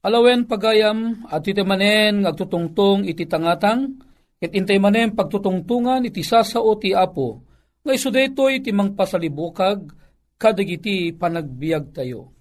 Alawen 0.07 0.47
pagayam 0.47 1.27
at 1.27 1.43
iti 1.45 1.61
manen 1.67 2.23
agtutungtong 2.25 3.05
iti 3.11 3.27
tangatang, 3.27 3.99
ket 4.39 4.55
intay 4.55 4.79
manen 4.79 5.19
pagtutungtungan 5.19 6.07
iti 6.07 6.23
sasao 6.23 6.79
ti 6.79 6.95
apo, 6.95 7.43
nga 7.83 7.91
iso 7.91 8.09
daytoy 8.15 8.63
iti 8.63 8.71
mangpasalibukag, 8.71 9.91
kadagiti 10.39 11.11
panagbiag 11.11 11.91
tayo. 11.91 12.36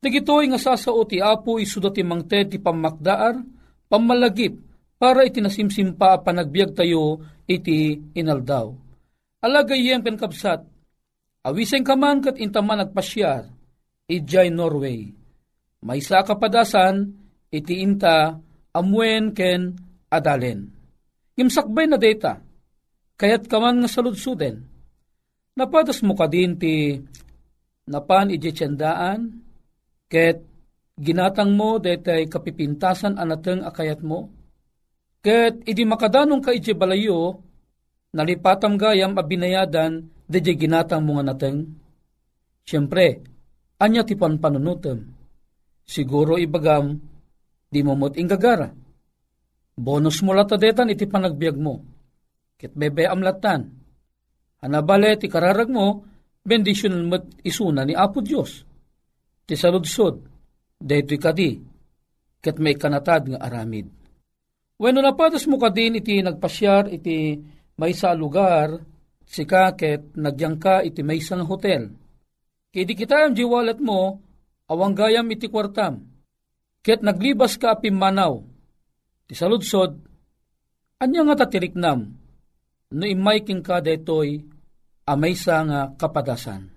Dagitoy 0.00 0.52
nga 0.52 0.60
sasao 0.60 1.02
ti 1.08 1.18
apo 1.18 1.56
iso 1.56 1.80
ti 1.90 2.02
mangted 2.04 2.54
ti 2.54 2.58
pamakdaar, 2.60 3.40
pamalagip, 3.88 4.54
para 4.96 5.24
iti 5.28 5.44
nasimsimpa 5.44 6.24
panagbiag 6.24 6.72
tayo 6.72 7.20
iti 7.44 8.00
inaldaw 8.16 8.86
Alagayem 9.46 10.02
ken 10.02 10.18
kapsat, 10.18 10.64
awiseng 11.46 11.86
kaman 11.86 12.18
kat 12.18 12.40
intaman 12.40 12.82
nagpasyar, 12.82 13.46
ijay 14.10 14.50
Norway. 14.50 15.12
May 15.86 16.02
sa 16.02 16.26
kapadasan, 16.26 17.14
iti 17.52 17.78
inta 17.78 18.34
amwen 18.74 19.30
ken 19.36 19.76
adalen. 20.10 20.66
Imsakbay 21.38 21.86
na 21.86 21.94
data, 21.94 22.42
kayat 23.14 23.46
kaman 23.46 23.84
nga 23.84 23.88
saludsuden. 23.92 24.66
Napadas 25.54 26.02
mo 26.02 26.18
ka 26.18 26.26
din 26.26 26.58
ti 26.58 26.98
napan 27.86 28.34
ijetsendaan, 28.34 29.45
ket 30.06 30.42
ginatang 30.96 31.52
mo 31.52 31.76
detay 31.76 32.26
kapipintasan 32.26 33.20
anateng 33.20 33.62
akayat 33.62 34.00
mo, 34.00 34.32
ket 35.20 35.60
idi 35.68 35.84
makadanong 35.84 36.40
ka 36.40 36.50
ije 36.56 36.72
balayo, 36.72 37.42
nalipatam 38.16 38.80
gayam 38.80 39.12
abinayadan 39.14 40.08
de 40.26 40.38
ginatang 40.42 41.06
mga 41.06 41.22
nateng. 41.22 41.58
Siyempre, 42.66 43.22
anya 43.78 44.02
ti 44.02 44.18
panpanunutem. 44.18 44.98
Siguro 45.86 46.34
ibagam, 46.34 46.98
di 47.70 47.80
mo 47.86 47.94
mo't 47.94 48.18
ingagara. 48.18 48.66
Bonus 49.78 50.18
mo 50.26 50.34
latadetan 50.34 50.90
iti 50.90 51.06
panagbiag 51.06 51.54
mo. 51.54 51.78
Kit 52.58 52.74
bebe 52.74 53.06
amlatan. 53.06 53.70
Hanabale 54.66 55.14
ti 55.14 55.30
kararag 55.30 55.70
mo, 55.70 56.02
bendisyon 56.42 57.06
mo't 57.06 57.38
isuna 57.46 57.86
ni 57.86 57.94
Apo 57.94 58.18
Diyos. 58.18 58.65
Ti 59.46 59.54
saludsod, 59.54 60.26
daytoy 60.82 61.22
kadi, 61.22 61.50
ket 62.42 62.58
may 62.58 62.74
kanatad 62.74 63.30
nga 63.30 63.38
aramid. 63.46 63.86
Bueno 64.76 65.00
napatas 65.00 65.46
mo 65.46 65.56
kadin 65.56 66.02
iti 66.02 66.20
nagpasyar 66.20 66.90
iti 66.92 67.38
may 67.78 67.94
sa 67.94 68.12
lugar, 68.12 68.74
si 69.22 69.46
kaket 69.46 70.18
nagyang 70.18 70.60
ka 70.60 70.82
iti 70.82 71.00
may 71.06 71.22
isang 71.22 71.46
hotel. 71.46 71.94
Kaya 72.74 72.84
di 72.84 72.94
kita 72.98 73.24
yung 73.24 73.38
jiwalat 73.38 73.80
mo, 73.80 74.20
awang 74.68 74.92
gayam 74.92 75.30
iti 75.32 75.48
kwartam. 75.48 76.04
Ket 76.84 77.00
naglibas 77.00 77.56
ka 77.56 77.78
apimanaw. 77.78 78.44
Ti 79.26 79.34
saludsod, 79.34 79.96
anya 81.00 81.20
nga 81.22 81.46
tatiriknam, 81.46 82.00
no 82.92 83.04
imay 83.06 83.42
king 83.42 83.64
ka 83.64 83.80
detoy, 83.80 84.44
amay 85.08 85.34
sa 85.34 85.64
nga 85.64 85.80
kapadasan. 85.96 86.75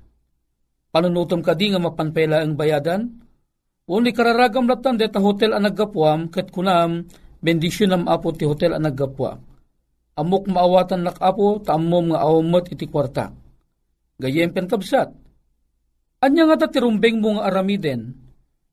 Panunutom 0.89 1.45
ka 1.45 1.53
di 1.53 1.69
nga 1.69 1.81
mapanpela 1.81 2.41
ang 2.41 2.57
bayadan, 2.57 3.05
Uni 3.89 4.13
kararagam 4.13 4.69
latan 4.69 5.01
deta 5.01 5.17
hotel 5.17 5.57
ang 5.57 5.65
naggapuam, 5.65 6.29
ket 6.29 6.53
kunam, 6.53 7.09
bendisyon 7.41 7.97
am 7.97 8.05
apo 8.05 8.29
ti 8.29 8.45
hotel 8.45 8.77
ang 8.77 8.85
naggapuam 8.85 9.49
amok 10.19 10.51
maawatan 10.51 11.07
nakapo, 11.07 11.63
taamom 11.63 12.11
nga 12.11 12.27
awamot 12.27 12.67
iti 12.67 12.91
kwarta. 12.91 13.31
Gayem 14.19 14.51
pen 14.51 14.67
kabsat. 14.67 15.15
Anya 16.19 16.51
nga 16.51 16.59
ta 16.59 16.67
tirumbeng 16.67 17.23
mo 17.23 17.39
nga 17.39 17.47
aramiden, 17.47 18.11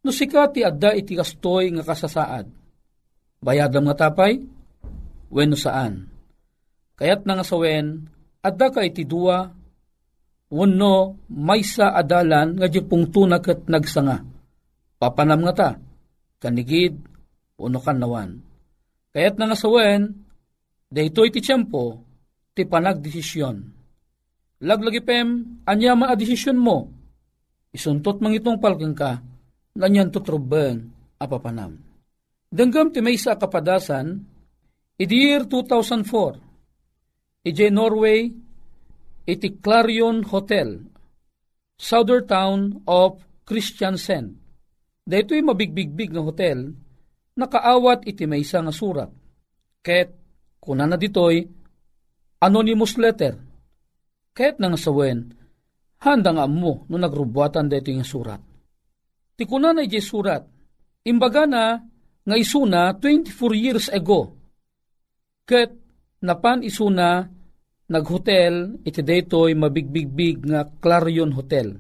no 0.03 0.11
sika 0.11 0.51
ti 0.51 0.67
adda 0.67 0.99
iti 0.99 1.15
kastoy 1.15 1.71
nga 1.79 1.87
kasasaad. 1.87 2.51
Bayadam 3.39 3.87
nga 3.87 4.11
tapay, 4.11 4.43
wenno 5.31 5.55
saan. 5.55 6.11
Kayat 6.99 7.23
nga 7.23 7.47
sawen, 7.47 8.11
adda 8.43 8.75
ka 8.75 8.83
iti 8.83 9.07
dua, 9.07 9.47
wenno 10.51 11.27
maysa 11.33 11.95
adalan 11.95 12.59
nga 12.59 12.69
di 12.71 12.81
pungtuna 12.83 13.39
ket 13.43 13.67
nagsanga. 13.67 14.23
Papanam 14.97 15.41
nga 15.45 15.55
ta, 15.55 15.71
kanigid, 16.41 16.97
uno 17.61 17.79
kan. 17.81 18.01
Kayat 19.13 19.35
na 19.37 19.45
nga 19.49 19.57
sawen, 19.57 20.03
Daytoy 20.87 21.35
ti 21.35 21.43
tiyempo, 21.43 21.99
ti 22.55 22.63
panagdesisyon. 22.63 23.57
Laglagi 24.63 25.03
pem, 25.03 25.61
anya 25.67 25.99
man 25.99 26.09
a 26.09 26.17
desisyon 26.17 26.57
mo. 26.57 26.89
Isuntot 27.75 28.23
mang 28.23 28.33
itong 28.33 28.63
palkang 28.63 28.97
ka, 28.97 29.21
nanyan 29.77 30.09
tutrubeng 30.09 30.89
apapanam. 31.21 31.77
Denggam 32.49 32.95
ti 32.95 33.03
may 33.03 33.19
sa 33.19 33.37
kapadasan, 33.37 34.25
year 34.97 35.45
2004, 35.45 37.45
iti 37.45 37.69
Norway, 37.69 38.33
iti 39.27 39.59
Clarion 39.59 40.23
Hotel, 40.25 40.81
southern 41.77 42.25
town 42.25 42.61
of 42.87 43.21
Christiansen. 43.43 44.39
Daytoy 45.07 45.43
mabigbigbig 45.43 46.15
nga 46.15 46.23
hotel, 46.23 46.71
nakaawat 47.39 48.07
iti 48.07 48.27
may 48.27 48.43
nga 48.43 48.75
surat. 48.75 49.11
Ket 49.83 50.27
Kuna 50.67 50.83
na 50.83 50.99
ditoy, 50.99 51.47
anonymous 52.43 52.99
letter. 52.99 53.39
Kahit 54.35 54.59
nang 54.59 54.75
sawen, 54.75 55.31
handa 56.03 56.35
nga 56.35 56.51
mo 56.51 56.83
no 56.91 56.99
nagrubuatan 56.99 57.71
dito 57.71 57.95
yung 57.95 58.03
surat. 58.03 58.43
Ti 59.39 59.47
kuna 59.47 59.71
na 59.71 59.87
iti 59.87 60.03
surat, 60.03 60.43
imbaga 61.07 61.47
na 61.47 61.79
nga 62.27 62.35
isuna 62.35 62.99
24 62.99 63.31
years 63.55 63.87
ago. 63.95 64.35
Ket 65.47 65.71
napan 66.27 66.67
isuna 66.67 67.31
naghotel 67.87 68.83
iti 68.83 69.01
daytoy 69.03 69.55
mabigbigbig 69.55 70.47
nga 70.47 70.67
Clarion 70.67 71.31
Hotel 71.35 71.75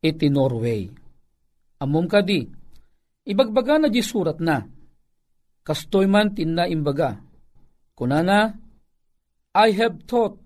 iti 0.00 0.26
Norway. 0.32 0.88
Amom 1.82 2.08
kadi, 2.08 2.40
ibagbaga 3.28 3.76
na 3.76 3.88
di 3.92 4.00
surat 4.00 4.40
na, 4.40 4.64
kastoy 5.60 6.08
man 6.08 6.32
tinna 6.32 6.64
imbaga, 6.64 7.20
Kunana, 7.96 8.52
I 9.56 9.72
have 9.72 10.04
thought 10.04 10.36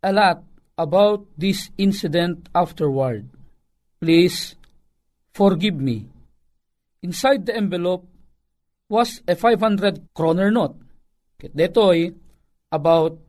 a 0.00 0.08
lot 0.08 0.40
about 0.80 1.28
this 1.36 1.68
incident 1.76 2.48
afterward. 2.56 3.28
Please 4.00 4.56
forgive 5.36 5.76
me. 5.76 6.08
Inside 7.04 7.44
the 7.44 7.52
envelope 7.52 8.08
was 8.88 9.20
a 9.28 9.36
500 9.36 10.16
kroner 10.16 10.50
note. 10.50 10.80
Detoy, 11.44 12.16
about 12.72 13.20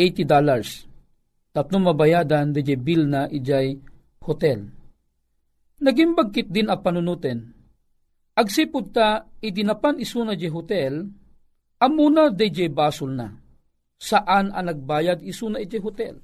$80. 0.00 1.52
Tapno 1.52 1.76
mabayadan 1.82 2.56
di 2.56 2.62
bill 2.80 3.04
na 3.04 3.28
ijay 3.28 3.76
hotel. 4.24 4.64
Naging 5.80 6.16
bagkit 6.16 6.48
din 6.48 6.72
a 6.72 6.80
panunutin. 6.80 7.52
Agsipod 8.36 8.96
ta, 8.96 9.28
idinapan 9.44 10.00
isuna 10.00 10.32
di 10.32 10.48
hotel, 10.48 11.04
Amuna 11.80 12.28
DJ 12.28 12.68
basol 12.68 13.16
na. 13.16 13.32
Saan 13.96 14.52
ang 14.52 14.68
nagbayad 14.68 15.24
iso 15.24 15.48
na 15.48 15.64
iti 15.64 15.80
hotel. 15.80 16.20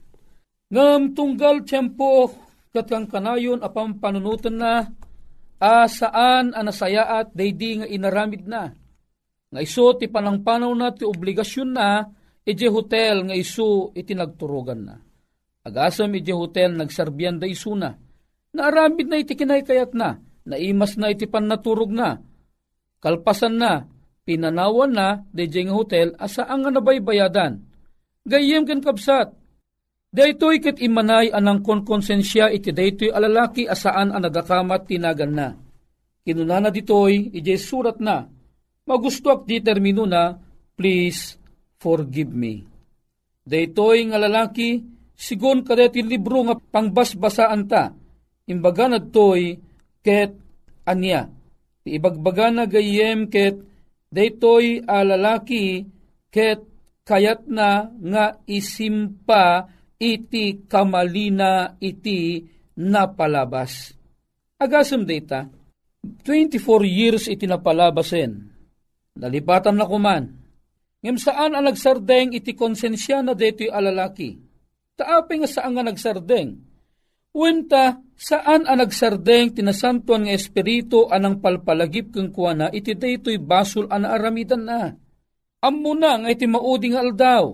Ngam 0.69 1.17
tunggal 1.17 1.65
tiyempo 1.65 2.29
katang 2.77 3.09
kanayon 3.09 3.65
apang 3.65 3.97
panunutan 3.97 4.61
na 4.61 4.85
a 5.57 5.89
saan 5.89 6.53
ang 6.53 6.69
nasayaat 6.69 7.33
daydi 7.33 7.81
nga 7.81 7.89
inaramid 7.89 8.45
na. 8.45 8.69
Nga 9.49 9.61
iso 9.65 9.97
ti 9.97 10.13
panangpanaw 10.13 10.73
na 10.77 10.93
ti 10.93 11.09
obligasyon 11.09 11.71
na 11.73 12.05
iti 12.47 12.71
hotel 12.71 13.27
nga 13.27 13.35
iso 13.35 13.91
iti 13.99 14.15
nagturugan 14.15 14.81
na. 14.87 14.95
Agasam 15.67 16.15
iti 16.15 16.31
hotel 16.31 16.79
nagsarbiyan 16.79 17.43
da 17.43 17.47
iso 17.51 17.75
na. 17.75 17.91
Naaramid 18.55 19.11
na 19.11 19.19
iti 19.19 19.35
kinaykayat 19.35 19.93
na. 19.99 20.23
Naimas 20.47 20.95
na 20.95 21.11
iti 21.11 21.27
pannaturog 21.27 21.91
na. 21.91 22.23
Kalpasan 23.03 23.59
na 23.59 23.91
pinanawan 24.23 24.95
na 24.95 25.27
DJ 25.35 25.67
nga 25.67 25.75
hotel 25.75 26.15
asaan 26.23 26.63
nga 26.63 26.71
nabaybayadan. 26.71 27.67
Gayem 28.23 28.63
ken 28.63 28.79
kabsat. 28.79 29.35
Daytoy 30.15 30.63
ket 30.63 30.79
imanay 30.79 31.35
anang 31.35 31.67
konkonsensya 31.67 32.55
iti 32.55 32.71
daytoy 32.71 33.11
alalaki 33.11 33.67
asaan 33.67 34.15
ang 34.15 34.23
nagakamat 34.23 34.87
tinagan 34.87 35.35
na. 35.35 35.49
Kinunana 36.23 36.71
ditoy 36.71 37.35
ije 37.35 37.59
surat 37.59 37.99
na. 37.99 38.31
Magustuak 38.87 39.51
di 39.51 39.59
termino 39.59 40.07
na, 40.07 40.39
please 40.79 41.35
forgive 41.81 42.33
me. 42.33 42.65
Daytoy 43.47 44.11
nga 44.11 44.19
lalaki, 44.19 44.83
sigon 45.15 45.63
kadeti 45.63 46.03
libro 46.03 46.43
nga 46.45 46.59
pangbasbasaan 46.59 47.63
ta, 47.71 47.95
imbaga 48.51 48.91
na 48.91 48.99
toy 48.99 49.55
ket 50.03 50.35
anya. 50.87 51.31
Ibagbaga 51.87 52.51
na 52.51 52.65
gayem 52.67 53.31
ket 53.31 53.63
daytoy 54.11 54.83
a 54.83 55.07
lalaki 55.07 55.87
ket 56.35 56.67
kayat 57.07 57.47
na 57.47 57.87
nga 57.87 58.35
isimpa 58.51 59.71
iti 59.97 60.67
kamalina 60.67 61.79
iti 61.79 62.43
napalabas. 62.83 63.95
Agasem 64.59 65.07
data, 65.07 65.47
24 66.25 66.59
years 66.87 67.31
iti 67.31 67.47
napalabasen. 67.47 68.51
Nalipatan 69.17 69.79
na 69.79 69.87
kuman. 69.87 70.46
Ngem 71.05 71.17
saan 71.21 71.53
ang 71.53 71.65
nagsardeng 71.69 72.33
iti 72.33 72.57
konsensya 72.57 73.21
na 73.21 73.37
deto'y 73.37 73.69
alalaki? 73.69 74.37
Taapi 74.97 75.45
nga 75.45 75.49
saan 75.49 75.77
nga 75.77 75.85
nagsardeng? 75.85 76.57
Wenta, 77.37 78.01
saan 78.17 78.65
ang 78.65 78.81
nagsardeng 78.81 79.53
tinasantuan 79.53 80.25
nga 80.25 80.33
espiritu 80.33 81.05
anang 81.13 81.45
palpalagip 81.45 82.17
keng 82.17 82.33
kuana 82.33 82.73
iti 82.73 82.97
daytoy 82.97 83.37
basol 83.37 83.93
an 83.93 84.09
aramidan 84.09 84.65
na. 84.65 84.97
Ammo 85.61 85.93
na 85.93 86.17
nga 86.25 86.33
iti 86.33 86.49
mauding 86.49 86.97
aldaw. 86.97 87.53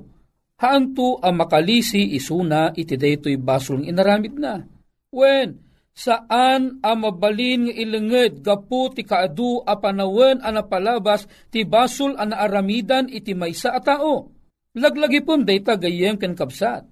Haanto 0.62 1.18
ang 1.18 1.34
makalisi 1.34 2.14
isuna 2.14 2.70
iti 2.78 2.94
daytoy 2.94 3.34
basol 3.42 3.82
ng 3.82 3.90
inaramid 3.90 4.38
na. 4.38 4.62
Wen, 5.10 5.58
saan 5.92 6.80
ang 6.80 6.98
mabalin 7.04 7.68
nga 7.68 7.74
ilenged 7.76 8.40
gapu 8.40 8.88
ti 8.96 9.04
kaadu 9.04 9.60
a 9.64 9.76
panawen 9.76 10.40
a 10.40 10.48
napalabas 10.48 11.28
ti 11.52 11.68
basol 11.68 12.16
an 12.16 12.32
aramidan 12.32 13.12
iti 13.12 13.36
maysa 13.36 13.76
a 13.76 13.80
tao. 13.80 14.32
Laglagi 14.72 15.20
pon 15.20 15.44
dayta 15.44 15.76
gayem 15.76 16.16
ken 16.16 16.32
kapsat. 16.32 16.88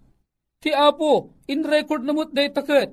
Ti 0.61 0.71
Apo, 0.77 1.41
in 1.49 1.65
record 1.65 2.05
na 2.05 2.13
mo't 2.13 2.37
day 2.37 2.53
taket. 2.53 2.93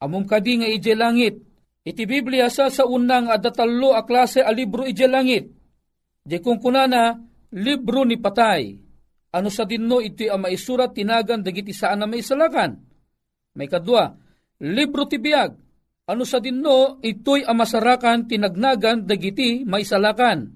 Amom 0.00 0.24
kadi 0.24 0.64
nga 0.64 0.68
ije 0.68 0.96
langit. 0.96 1.36
Iti 1.84 2.08
Biblia 2.08 2.48
sa 2.48 2.72
sa 2.72 2.88
unang 2.88 3.28
adatalo 3.28 3.92
a 3.92 4.08
klase 4.08 4.40
a 4.40 4.48
libro 4.48 4.88
ije 4.88 5.04
langit. 5.04 5.44
Di 6.24 6.40
kung 6.40 6.56
kunana, 6.56 7.12
libro 7.52 8.08
ni 8.08 8.16
patay. 8.16 8.72
Ano 9.36 9.52
sa 9.52 9.68
dinno 9.68 10.00
iti 10.00 10.24
ang 10.24 10.48
maisurat 10.48 10.96
tinagan 10.96 11.44
dagiti 11.44 11.76
saan 11.76 12.00
na 12.00 12.08
maisalakan. 12.08 12.80
May 13.60 13.68
kadwa, 13.68 14.16
libro 14.64 15.04
ti 15.04 15.20
biyag. 15.20 15.52
Ano 16.04 16.24
sa 16.28 16.40
dinno 16.40 17.00
ito'y 17.00 17.44
amasarakan 17.44 18.28
tinagnagan 18.28 19.04
dagiti 19.04 19.64
maisalakan. 19.64 20.52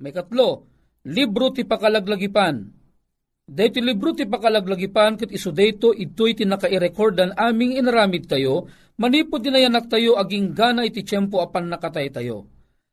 May 0.00 0.12
katlo, 0.12 0.64
libro 1.04 1.52
ti 1.52 1.64
pakalaglagipan 1.64 2.78
Dahito 3.48 3.80
libro 3.80 4.12
ti 4.12 4.28
pakalaglagipan 4.28 5.16
ket 5.16 5.32
iso 5.32 5.48
dayto 5.48 5.96
ito'y 5.96 6.36
tinakairekordan 6.36 7.32
aming 7.32 7.80
inaramid 7.80 8.28
tayo, 8.28 8.68
manipod 9.00 9.40
dinayanak 9.40 9.88
tayo 9.88 10.20
aging 10.20 10.52
gana 10.52 10.84
iti 10.84 11.00
tiyempo 11.00 11.40
apan 11.40 11.72
nakatay 11.72 12.12
tayo. 12.12 12.44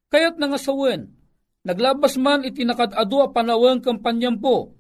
Kaya't 0.07 0.39
nangasawen, 0.39 1.11
naglabas 1.67 2.15
man 2.15 2.47
iti 2.47 2.63
nakadado 2.63 3.19
a 3.19 3.27
panawang 3.35 3.83
kampanyam 3.83 4.39
po, 4.39 4.71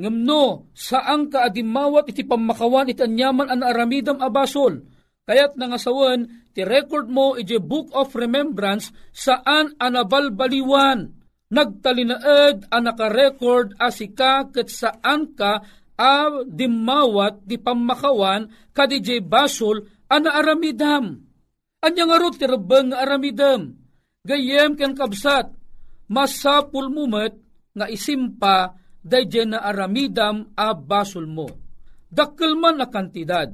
ngamno 0.00 0.72
saang 0.72 1.28
ka 1.28 1.44
adimawat 1.44 2.08
iti 2.08 2.24
pamakawan 2.24 2.88
iti 2.88 3.04
anyaman 3.04 3.52
an 3.52 3.60
aramidam 3.68 4.16
abasol. 4.16 4.80
Kayat 5.22 5.54
nangasawan 5.54 6.50
ti 6.50 6.66
record 6.66 7.06
mo 7.06 7.38
iti 7.38 7.54
Book 7.62 7.94
of 7.94 8.10
Remembrance 8.18 8.90
saan 9.14 9.78
anabalbaliwan. 9.78 11.14
Nagtalinaed 11.52 12.72
ang 12.72 12.82
naka-record 12.82 13.76
asika 13.76 14.48
kat 14.50 14.72
saan 14.72 15.36
ka 15.36 15.62
a 15.94 16.42
dimawat 16.48 17.44
di 17.44 17.60
pamakawan 17.60 18.48
ka 18.72 18.88
di 18.88 18.98
basol 19.22 19.84
ana 20.10 20.42
aramidam. 20.42 21.22
Anya 21.84 22.04
nga 22.08 22.30
ti 22.34 22.46
nga 22.48 22.98
aramidam. 23.04 23.78
Gayem 24.26 24.74
ken 24.74 24.96
kabsat 24.96 25.54
masapul 26.10 26.90
mumet 26.90 27.36
nga 27.78 27.86
isimpa 27.86 28.74
dayjay 29.02 29.46
na 29.46 29.62
aramidam 29.62 30.50
a 30.58 30.74
basol 30.74 31.30
mo. 31.30 31.46
Dakkel 32.12 32.54
man 32.60 32.76
na 32.76 32.86
kantidad, 32.86 33.50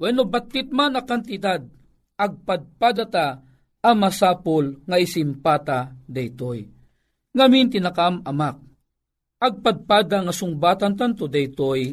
wenno 0.00 0.24
batit 0.24 0.72
man 0.72 0.96
na 0.96 1.04
kantidad, 1.04 1.60
agpadpadata 2.16 3.26
a 3.84 3.90
masapul 3.92 4.80
nga 4.88 4.96
isimpata 4.96 5.92
daytoy. 6.08 6.64
Ngamin 7.36 7.68
tinakam 7.68 8.24
amak, 8.24 8.58
agpadpada 9.36 10.24
nga 10.24 10.32
sungbatan 10.32 10.96
tanto 10.96 11.28
daytoy, 11.28 11.92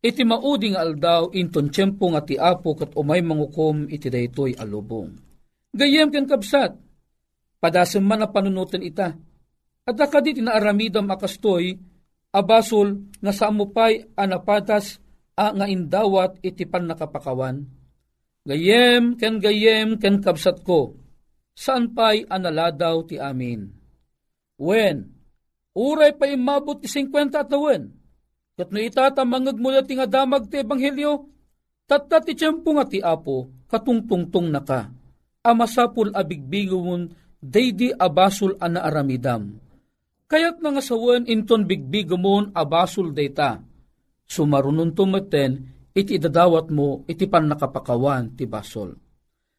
iti 0.00 0.22
maudi 0.22 0.72
nga 0.72 0.86
aldaw 0.86 1.34
inton 1.34 1.68
tiyempo 1.68 2.06
nga 2.14 2.22
ti 2.22 2.38
apo 2.38 2.78
kat 2.78 2.94
umay 2.94 3.20
mangukom 3.20 3.90
iti 3.90 4.06
daytoy 4.06 4.54
alubong. 4.54 5.10
Gayem 5.74 6.10
ken 6.14 6.26
kabsat, 6.30 6.72
padasem 7.58 8.02
man 8.02 8.22
na 8.22 8.28
panunutan 8.30 8.82
ita, 8.82 9.10
at 9.86 9.96
akadi 9.98 10.38
tinaaramidam 10.38 11.06
akastoy, 11.10 11.74
abasol 12.30 13.10
nga 13.18 13.34
sa 13.34 13.50
amupay 13.50 14.06
anapatas 14.14 15.02
a 15.40 15.56
nga 15.56 15.64
indawat 15.64 16.36
iti 16.44 16.68
pan 16.68 16.84
nakapakawan. 16.84 17.64
Gayem 18.44 19.16
ken 19.16 19.40
gayem 19.40 19.96
ken 19.96 20.20
kabsat 20.20 20.60
ko, 20.60 21.00
saan 21.56 21.96
pa'y 21.96 22.28
analadaw 22.28 23.08
ti 23.08 23.16
amin. 23.16 23.72
When, 24.60 25.08
uray 25.72 26.12
pa 26.12 26.28
imabot 26.28 26.84
ti 26.84 26.88
50 26.88 27.32
at 27.32 27.48
nawen, 27.48 27.88
kat 28.60 28.68
no 28.68 28.78
itata 28.84 29.24
mangag 29.24 29.56
mula 29.56 29.80
ti 29.80 29.96
nga 29.96 30.04
damag 30.04 30.52
ti 30.52 30.60
ebanghelyo, 30.60 31.24
tatta 31.88 32.20
ti 32.20 32.36
tiyempo 32.36 32.76
nga 32.76 32.84
ti 32.84 33.00
apo, 33.00 33.48
katungtungtong 33.72 34.52
na 34.52 34.60
ka, 34.60 34.92
amasapul 35.40 36.12
abigbigumon, 36.12 37.08
daydi 37.40 37.96
abasol 37.96 38.60
ana 38.60 38.84
aramidam 38.84 39.56
Kayat 40.30 40.62
nga 40.62 40.78
sawan 40.78 41.26
inton 41.26 41.66
bigbigamon 41.66 42.54
abasul 42.54 43.10
data. 43.10 43.66
Sumarunun 44.30 44.94
tumaten, 44.94 45.66
iti 45.90 46.14
idadawat 46.14 46.70
mo 46.70 47.02
iti 47.10 47.26
pan 47.26 47.50
nakapakawan 47.50 48.38
ti 48.38 48.46
basol. 48.46 48.94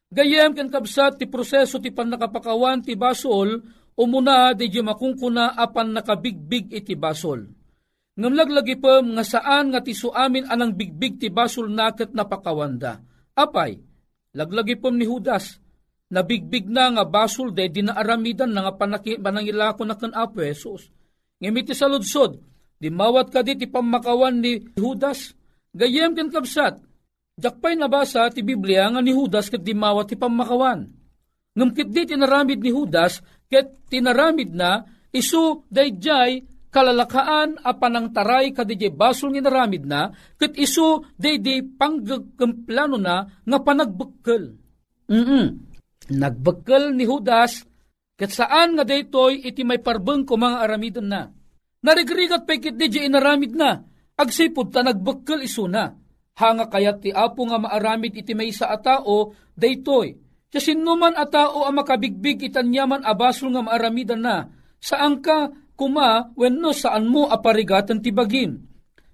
Gayem 0.08 0.56
ken 0.56 0.72
kabsat 0.72 1.20
ti 1.20 1.28
proseso 1.28 1.76
ti 1.76 1.92
pan 1.92 2.08
nakapakawan 2.08 2.80
ti 2.80 2.96
basol, 2.96 3.60
umuna 4.00 4.56
di 4.56 4.72
makungkuna 4.72 5.60
apan 5.60 5.92
nakabigbig 5.92 6.72
iti 6.72 6.96
basol. 6.96 7.44
Ngam 8.16 8.32
laglagi 8.32 8.76
pa 8.80 9.00
nga 9.00 9.24
saan 9.24 9.72
nga 9.72 9.84
ti 9.84 9.92
suamin 9.92 10.48
anang 10.48 10.72
bigbig 10.72 11.20
ti 11.20 11.28
basol 11.28 11.68
naket 11.68 12.16
napakawanda. 12.16 13.00
Apay, 13.36 13.76
laglagi 14.36 14.76
pa 14.80 14.88
ni 14.88 15.04
Judas, 15.04 15.60
nabigbig 16.12 16.68
na 16.68 16.92
nga 16.92 17.04
basol 17.08 17.52
de 17.56 17.68
dinaaramidan 17.68 18.52
na 18.52 18.68
nga 18.68 18.76
panangilako 19.20 19.84
na 19.84 19.96
kan 19.96 20.12
Apo 20.12 20.44
Jesus. 20.44 20.92
Ngimiti 21.40 21.72
sa 21.72 21.88
ludsod, 21.88 22.51
di 22.82 22.90
mawat 22.90 23.30
ka 23.30 23.46
di 23.46 23.54
ti 23.54 23.70
pamakawan 23.70 24.42
ni 24.42 24.58
Judas, 24.74 25.30
gayem 25.70 26.18
ken 26.18 26.34
kabsat, 26.34 26.82
jakpay 27.38 27.78
nabasa 27.78 28.26
ti 28.34 28.42
Biblia 28.42 28.90
nga 28.90 28.98
ni 28.98 29.14
Judas 29.14 29.46
ket 29.46 29.62
di 29.62 29.70
mawat 29.70 30.10
ti 30.10 30.18
pamakawan. 30.18 30.90
Ngumkit 31.54 31.94
di 31.94 32.02
tinaramid 32.10 32.58
ni 32.58 32.74
Judas, 32.74 33.22
ket 33.46 33.86
tinaramid 33.86 34.50
na, 34.50 34.82
isu 35.14 35.62
dayjay 35.70 36.42
kalalakaan 36.74 37.62
a 37.62 37.70
panangtaray 37.76 38.50
kadijay 38.50 38.90
basol 38.90 39.30
nga 39.30 39.46
naramid 39.46 39.86
na, 39.86 40.10
ket 40.34 40.58
isu 40.58 41.06
daydi 41.14 41.62
panggagkamplano 41.62 42.98
na 42.98 43.30
nga 43.46 43.58
panagbukkel. 43.62 44.58
Mm-mm. 45.06 45.46
Nagbagkal 46.10 46.98
ni 46.98 47.06
Judas, 47.06 47.62
kat 48.18 48.34
saan 48.34 48.74
nga 48.74 48.82
daytoy 48.82 49.46
iti 49.46 49.62
may 49.62 49.78
parbeng 49.78 50.26
ko 50.26 50.34
mga 50.34 50.66
aramidon 50.66 51.06
na. 51.06 51.30
Narigrigat 51.82 52.46
pa 52.46 52.54
ikit 52.54 52.78
di 52.78 52.86
inaramid 53.02 53.58
na, 53.58 53.82
agsipod 54.14 54.70
ta 54.70 54.86
nagbagkal 54.86 55.42
isuna. 55.42 55.90
Hanga 56.38 56.70
kayat 56.70 57.04
ti 57.04 57.10
apo 57.12 57.44
nga 57.44 57.58
maaramid 57.60 58.16
iti 58.16 58.32
may 58.32 58.54
isa 58.54 58.70
a 58.70 58.78
tao, 58.78 59.34
daytoy. 59.52 60.16
Kasi 60.48 60.78
numan 60.78 61.18
a 61.18 61.26
tao 61.28 61.66
ang 61.66 61.76
makabigbig 61.76 62.48
itanyaman 62.48 63.04
abasol 63.04 63.52
nga 63.52 63.62
maaramidan 63.66 64.20
na, 64.22 64.48
saan 64.80 65.20
ka 65.20 65.52
kuma 65.76 66.32
wenno 66.38 66.70
saan 66.72 67.10
mo 67.10 67.28
aparigatan 67.28 68.00
ti 68.00 68.14
bagim. 68.14 68.62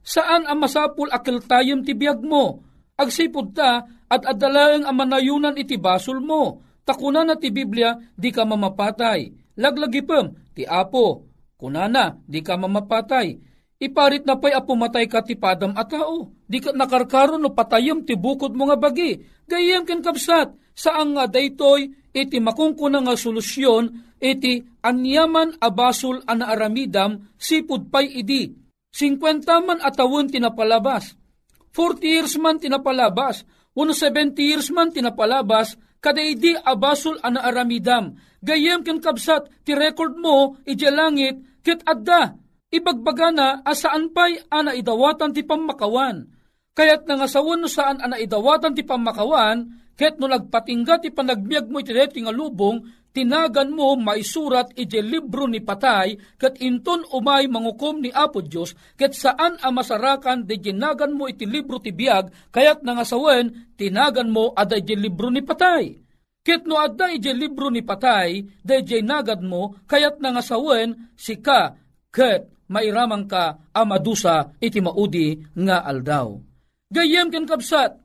Saan 0.05 0.47
ang 0.47 0.61
masapul 0.63 1.11
akil 1.11 1.43
tayom 1.43 1.83
ti 1.83 1.97
biyag 1.97 2.23
mo, 2.23 2.63
agsipod 2.95 3.57
ta 3.57 3.83
at 4.09 4.23
adalaeng 4.25 4.87
ang 4.87 4.97
manayunan 4.97 5.57
iti 5.59 5.77
basol 5.77 6.23
mo, 6.23 6.69
Takuna 6.89 7.21
na 7.21 7.37
ti 7.37 7.53
Biblia, 7.53 7.93
di 8.17 8.33
ka 8.33 8.49
mamapatay. 8.49 9.53
Laglagipem, 9.61 10.57
ti 10.57 10.65
apo. 10.65 11.28
Kunana, 11.59 12.15
di 12.23 12.39
ka 12.39 12.55
mamapatay. 12.55 13.35
Iparit 13.83 14.23
na 14.27 14.39
pa'y 14.39 14.55
apumatay 14.55 15.11
ka 15.11 15.27
ti 15.27 15.35
padam 15.35 15.75
at 15.75 15.91
tao. 15.91 16.31
Di 16.47 16.63
ka 16.63 16.71
nakarkaro 16.71 17.35
no 17.35 17.51
patayom 17.51 18.07
ti 18.07 18.15
bukod 18.15 18.55
mo 18.55 18.71
nga 18.71 18.79
bagi. 18.79 19.19
Gayem 19.47 19.83
ken 19.83 19.99
kapsat, 19.99 20.55
saan 20.71 21.19
nga 21.19 21.27
daytoy 21.27 21.91
iti 22.15 22.39
makungkuna 22.39 23.03
nga 23.03 23.19
solusyon 23.19 23.91
iti 24.23 24.63
anyaman 24.83 25.59
abasol 25.59 26.23
ana 26.31 26.51
aramidam 26.55 27.27
sipud 27.35 27.91
pay 27.91 28.07
idi. 28.07 28.55
50 28.95 29.67
man 29.67 29.79
atawon 29.83 30.31
tinapalabas. 30.31 31.19
40 31.75 32.03
years 32.03 32.35
man 32.39 32.63
tinapalabas. 32.63 33.43
170 33.75 34.39
years 34.43 34.71
man 34.75 34.91
tinapalabas 34.95 35.75
kadaydi 35.99 36.55
abasol 36.55 37.19
ana 37.23 37.43
aramidam. 37.47 38.15
Gayem 38.43 38.87
ken 38.87 39.03
kabsat 39.03 39.51
ti 39.67 39.75
record 39.75 40.15
mo 40.19 40.59
iti 40.67 40.87
langit 40.87 41.48
ket 41.69 41.85
adda 41.85 42.33
ibagbagana 42.73 43.61
asaan 43.61 44.09
pay 44.17 44.41
ana 44.49 44.73
idawatan 44.73 45.37
ti 45.37 45.45
pamakawan. 45.45 46.25
Kayat 46.73 47.05
nga 47.05 47.29
sawon 47.29 47.61
no 47.61 47.69
saan 47.69 48.01
ana 48.01 48.17
idawatan 48.17 48.73
ti 48.73 48.89
pamakawan, 48.89 49.93
ket 49.93 50.17
no 50.17 50.33
nagpatingga 50.33 51.05
ti 51.05 51.13
panagbiag 51.13 51.69
mo 51.69 51.85
iti 51.85 51.93
nga 51.93 52.33
lubong, 52.33 52.81
tinagan 53.13 53.69
mo 53.75 53.99
maisurat 54.01 54.73
iti 54.79 55.03
libro 55.03 55.45
ni 55.45 55.61
patay, 55.61 56.17
ket 56.41 56.57
inton 56.65 57.05
umay 57.13 57.51
mangukom 57.51 58.01
ni 58.01 58.09
Apo 58.15 58.41
Diyos, 58.41 58.73
ket 58.97 59.13
saan 59.13 59.61
a 59.61 59.69
masarakan 59.69 60.49
di 60.49 60.57
ginagan 60.63 61.13
mo 61.13 61.29
iti 61.29 61.45
libro 61.45 61.83
ti 61.83 61.93
biag, 61.93 62.55
kayat 62.55 62.81
nangasawen, 62.81 63.77
tinagan 63.77 64.31
mo 64.33 64.55
ada 64.57 64.79
iti 64.79 64.97
libro 64.97 65.29
ni 65.29 65.43
patay. 65.45 66.08
Ket 66.49 66.65
no 66.65 66.81
adda 66.81 67.13
iti 67.13 67.29
libro 67.37 67.69
ni 67.69 67.85
patay, 67.85 68.41
da 68.65 68.81
iti 68.81 69.05
nagad 69.05 69.45
mo, 69.45 69.85
kayat 69.85 70.17
nangasawen, 70.17 71.13
sika, 71.13 71.77
ket 72.09 72.49
mairamang 72.73 73.29
ka 73.29 73.69
amadusa 73.77 74.57
iti 74.57 74.81
maudi 74.81 75.37
nga 75.53 75.85
aldaw. 75.85 76.41
Gayem 76.89 77.29
ken 77.29 77.45
kabsat, 77.45 78.01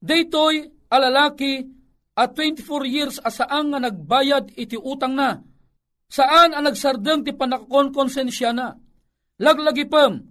daytoy 0.00 0.64
alalaki 0.88 1.60
at 2.16 2.32
24 2.32 2.88
years 2.88 3.20
asaan 3.20 3.76
nga 3.76 3.84
nagbayad 3.84 4.56
iti 4.56 4.80
utang 4.80 5.12
na. 5.12 5.44
Saan 6.08 6.56
ang 6.56 6.64
nagsardeng 6.64 7.20
ti 7.20 7.36
panakakonsensya 7.36 8.56
na. 8.56 8.72
Laglagi 9.44 9.84
pem, 9.84 10.24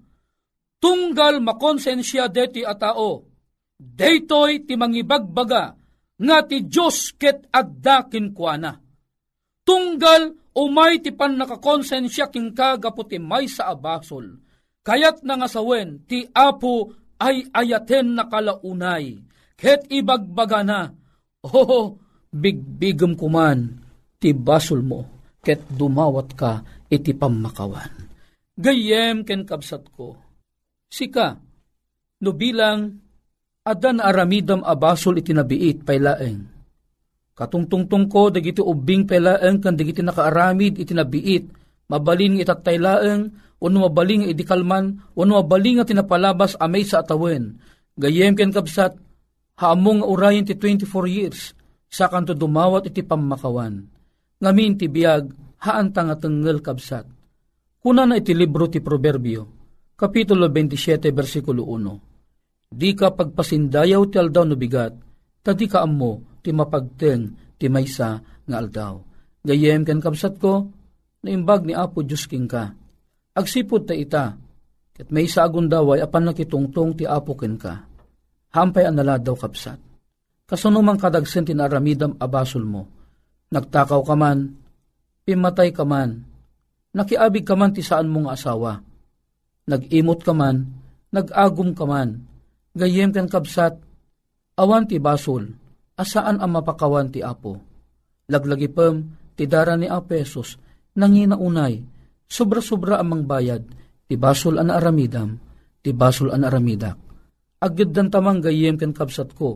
tunggal 0.81 1.37
makonsensya 1.37 2.33
deti 2.33 2.65
a 2.65 2.73
tao. 2.73 3.29
Daytoy 3.77 4.65
ti 4.65 4.73
mangibagbaga 4.73 5.82
nga 6.19 6.37
ti 6.45 6.65
Diyos 6.65 7.15
ket 7.17 7.49
addakin 7.49 8.33
kuana. 8.35 8.77
Tunggal 9.63 10.53
umay 10.53 10.99
ti 10.99 11.15
pan 11.15 11.39
nakakonsensya 11.39 12.29
king 12.29 12.51
kagapo 12.51 13.07
ti 13.07 13.17
may 13.17 13.47
sa 13.47 13.71
abasol. 13.71 14.41
Kayat 14.83 15.23
na 15.23 15.39
nga 15.39 15.47
sawen 15.47 16.03
ti 16.03 16.27
apo 16.35 16.91
ay 17.23 17.47
ayaten 17.55 18.19
na 18.19 18.27
kalaunay. 18.27 19.15
Ket 19.55 19.87
ibagbaga 19.87 20.61
na 20.61 20.91
Oh, 21.43 21.99
bigbigam 22.31 23.19
kuman, 23.19 23.83
ti 24.15 24.31
basol 24.31 24.79
mo, 24.79 25.27
ket 25.43 25.59
dumawat 25.67 26.31
ka 26.39 26.63
iti 26.87 27.11
pamakawan. 27.11 27.91
Gayem 28.55 29.27
ken 29.27 29.43
kabsat 29.43 29.91
ko, 29.91 30.15
sika, 30.87 31.35
no 32.23 32.31
bilang 32.31 33.02
adan 33.63 34.03
aramidam 34.03 34.59
abasol 34.63 35.19
iti 35.19 35.31
nabiit 35.31 35.87
paylaeng. 35.87 36.51
Katungtungtong 37.33 38.05
ko, 38.11 38.29
dagiti 38.29 38.61
ubing 38.61 39.09
paylaeng 39.09 39.57
kan 39.63 39.73
dagiti 39.73 40.05
nakaaramid 40.05 40.77
iti 40.77 40.93
nabiit, 40.93 41.49
mabalin 41.89 42.37
itatay 42.37 42.77
laeng, 42.77 43.33
wano 43.57 43.89
mabaling 43.89 44.29
idikalman, 44.29 45.01
wano 45.17 45.41
mabaling 45.41 45.81
nga 45.81 45.87
tinapalabas 45.87 46.59
amay 46.59 46.85
sa 46.85 47.01
atawen. 47.01 47.57
Gayem 47.97 48.37
ken 48.37 48.53
kapsat, 48.53 48.99
haamong 49.57 50.05
urayan 50.05 50.45
ti 50.45 50.53
24 50.53 51.09
years, 51.09 51.57
sa 51.89 52.11
kanto 52.11 52.37
dumawat 52.37 52.91
iti 52.91 53.01
pamakawan. 53.01 53.81
Ngamin 54.43 54.73
ti 54.77 54.85
biyag, 54.91 55.33
haan 55.63 55.89
nga 55.89 56.15
tenggel 56.19 56.59
kabsat. 56.61 57.07
Kuna 57.81 58.05
na 58.05 58.19
iti 58.19 58.35
libro 58.35 58.69
ti 58.69 58.83
Proverbio, 58.83 59.63
Kapitulo 59.97 60.51
27, 60.51 61.09
versikulo 61.15 61.65
1. 61.65 62.12
Di 62.73 62.97
ka 62.97 63.13
pagpasindayaw 63.13 64.01
ti 64.09 64.17
aldaw 64.17 64.49
no 64.49 64.57
bigat, 64.57 64.97
tadi 65.45 65.69
ka 65.69 65.85
amo 65.85 66.41
ti 66.41 66.49
mapagteng 66.49 67.53
ti 67.61 67.69
maysa 67.69 68.17
nga 68.49 68.57
aldaw. 68.57 68.97
Gayem 69.45 69.85
ken 69.85 70.01
kabsat 70.01 70.41
ko, 70.41 70.73
naimbag 71.21 71.69
ni 71.69 71.77
Apo 71.77 72.01
Diyos 72.01 72.25
king 72.25 72.49
ka. 72.49 72.73
Agsipod 73.37 73.85
ta 73.85 73.93
ita, 73.93 74.33
ket 74.89 75.13
may 75.13 75.29
sa 75.29 75.45
agundaway 75.45 76.01
apan 76.01 76.33
nakitungtong 76.33 76.97
ti 76.97 77.05
Apo 77.05 77.37
ken 77.37 77.61
ka. 77.61 77.85
Hampay 78.57 78.89
anala 78.89 79.21
daw 79.21 79.37
kapsat. 79.37 79.77
Kasunumang 80.49 80.97
kadagsen 80.97 81.45
tinaramidam 81.45 82.17
abasol 82.17 82.65
mo. 82.65 82.89
Nagtakaw 83.53 84.01
ka 84.01 84.15
man, 84.17 84.57
pimatay 85.29 85.69
ka 85.69 85.85
man, 85.85 86.25
nakiabig 86.93 87.45
ka 87.45 87.53
man 87.53 87.69
ti 87.69 87.85
saan 87.85 88.09
mong 88.09 88.33
asawa. 88.33 88.81
Nag-imot 89.69 90.25
ka 90.25 90.33
man, 90.33 90.73
nag-agum 91.13 91.77
ka 91.77 91.85
man, 91.85 92.32
gayem 92.73 93.13
kan 93.13 93.29
kabsat, 93.29 93.77
awan 94.57 94.89
ti 94.89 94.97
basol, 94.97 95.53
asaan 95.97 96.41
ang 96.41 96.57
mapakawan 96.57 97.13
ti 97.13 97.21
apo. 97.21 97.61
Laglagi 98.29 98.69
pem, 98.69 99.13
ti 99.37 99.45
dara 99.45 99.77
ni 99.77 99.85
apesos, 99.85 100.57
nanginaunay, 100.97 101.81
sobra-sobra 102.25 102.97
amang 102.97 103.29
bayad, 103.29 103.61
ti 104.09 104.17
basol 104.17 104.57
an 104.57 104.73
aramidam, 104.73 105.37
ti 105.85 105.93
basol 105.93 106.33
an 106.33 106.45
aramidak. 106.45 106.97
Agad 107.63 107.95
dan 107.95 108.11
tamang 108.11 108.43
gayem 108.43 108.75
kan 108.75 108.91
kabsat 108.91 109.31
ko, 109.37 109.55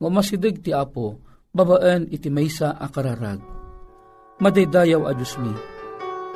ngumasidig 0.00 0.62
ti 0.64 0.70
apo, 0.72 1.20
babaan 1.52 2.08
iti 2.08 2.32
maysa 2.32 2.78
akararag. 2.80 3.42
Madaydayaw 4.40 5.04
a 5.06 5.12
Diyos 5.12 5.36
mi, 5.38 5.52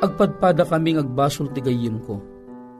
agpadpada 0.03 0.63
kaming 0.63 1.01
agbasol 1.01 1.49
ti 1.51 1.59
gayim 1.59 1.97
ko. 2.05 2.36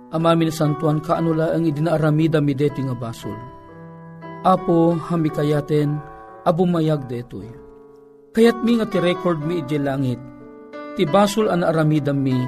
Amamin 0.07 0.47
santuan 0.47 1.03
kaanula 1.03 1.51
ang 1.51 1.67
idinaaramida 1.67 2.39
mi 2.39 2.55
deti 2.55 2.79
nga 2.79 2.95
basol. 2.95 3.35
Apo 4.47 4.95
hami 4.95 5.27
kayaten, 5.27 5.99
abumayag 6.47 7.11
detoy. 7.11 7.51
Kayat 8.31 8.63
mi 8.63 8.79
nga 8.79 8.87
ti 8.87 9.03
record 9.03 9.43
mi 9.43 9.59
iti 9.59 9.75
langit, 9.75 10.15
ti 10.95 11.03
basol 11.03 11.51
an 11.51 11.67
aramidam 11.67 12.23
mi, 12.23 12.39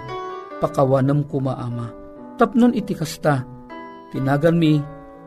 pakawanam 0.63 1.27
kumaama. 1.27 1.91
Tapnon 2.39 2.71
iti 2.71 2.95
kasta, 2.95 3.43
tinagan 4.15 4.55
mi, 4.55 4.79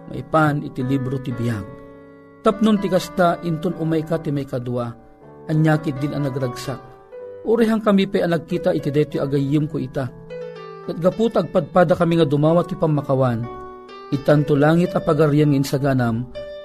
maipan 0.09 0.65
iti 0.65 0.81
libro 0.81 1.21
ti 1.21 1.37
biyag. 1.37 1.67
Tapnon 2.41 2.81
ti 2.81 2.89
kasta, 2.89 3.45
inton 3.45 3.77
umay 3.77 4.09
ka 4.09 4.17
ti 4.17 4.33
may 4.33 4.49
kadwa, 4.49 4.89
anyakit 5.53 6.01
din 6.01 6.17
ang 6.17 6.25
nagragsak. 6.25 6.81
Urihang 7.45 7.85
kami 7.85 8.09
pa 8.09 8.25
ang 8.25 8.33
nagkita 8.33 8.73
iti 8.73 8.89
deto 8.89 9.21
agayim 9.21 9.69
ko 9.69 9.77
ita. 9.77 10.09
At 10.83 10.99
gaputag 10.99 11.55
padpada 11.55 11.95
kami 11.95 12.19
nga 12.19 12.27
dumawat 12.27 12.67
ti 12.67 12.75
pamakawan, 12.75 13.47
itanto 14.11 14.59
langit 14.59 14.91
apagaryan 14.99 15.55
ngin 15.55 15.63
sa 15.63 15.79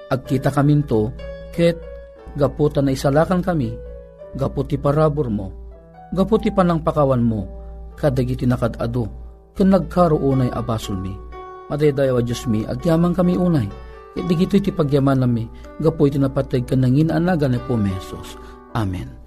agkita 0.08 0.49
kaminto, 0.49 1.13
ket 1.53 1.77
gaputa 2.34 2.82
na 2.82 2.97
isalakan 2.97 3.45
kami, 3.45 3.77
gaputi 4.34 4.80
parabor 4.80 5.30
mo, 5.30 5.47
gaputi 6.15 6.49
panang 6.49 6.82
pakawan 6.82 7.21
mo, 7.21 7.45
kadagiti 7.93 8.49
nakadado, 8.49 9.06
ken 9.53 9.69
nagkaroonay 9.69 10.49
abasol 10.49 10.97
mi. 10.97 11.13
Madaydayaw 11.67 12.17
a 12.17 12.23
Diyos 12.23 12.47
mi, 12.47 12.63
agyaman 12.63 13.12
kami 13.12 13.36
unay, 13.36 13.67
ket 14.15 14.25
digito 14.25 14.56
iti 14.56 14.71
pagyaman 14.71 15.21
nami, 15.21 15.45
gapu 15.84 16.08
iti 16.08 16.15
napatay 16.17 16.63
ka 16.63 16.80
nangin 16.80 17.12
anaga 17.12 17.45
ni 17.45 17.60
Pumesos. 17.67 18.39
Amen. 18.71 19.27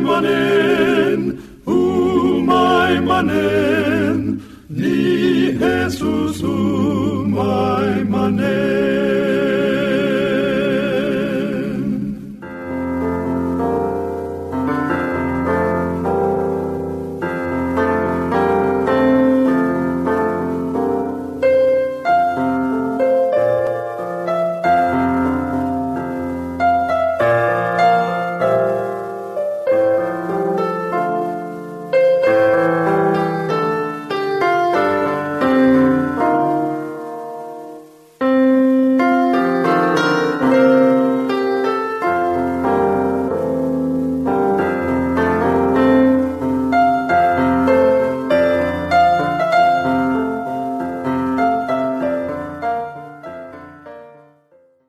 manen, 0.00 1.20
umay 1.66 2.94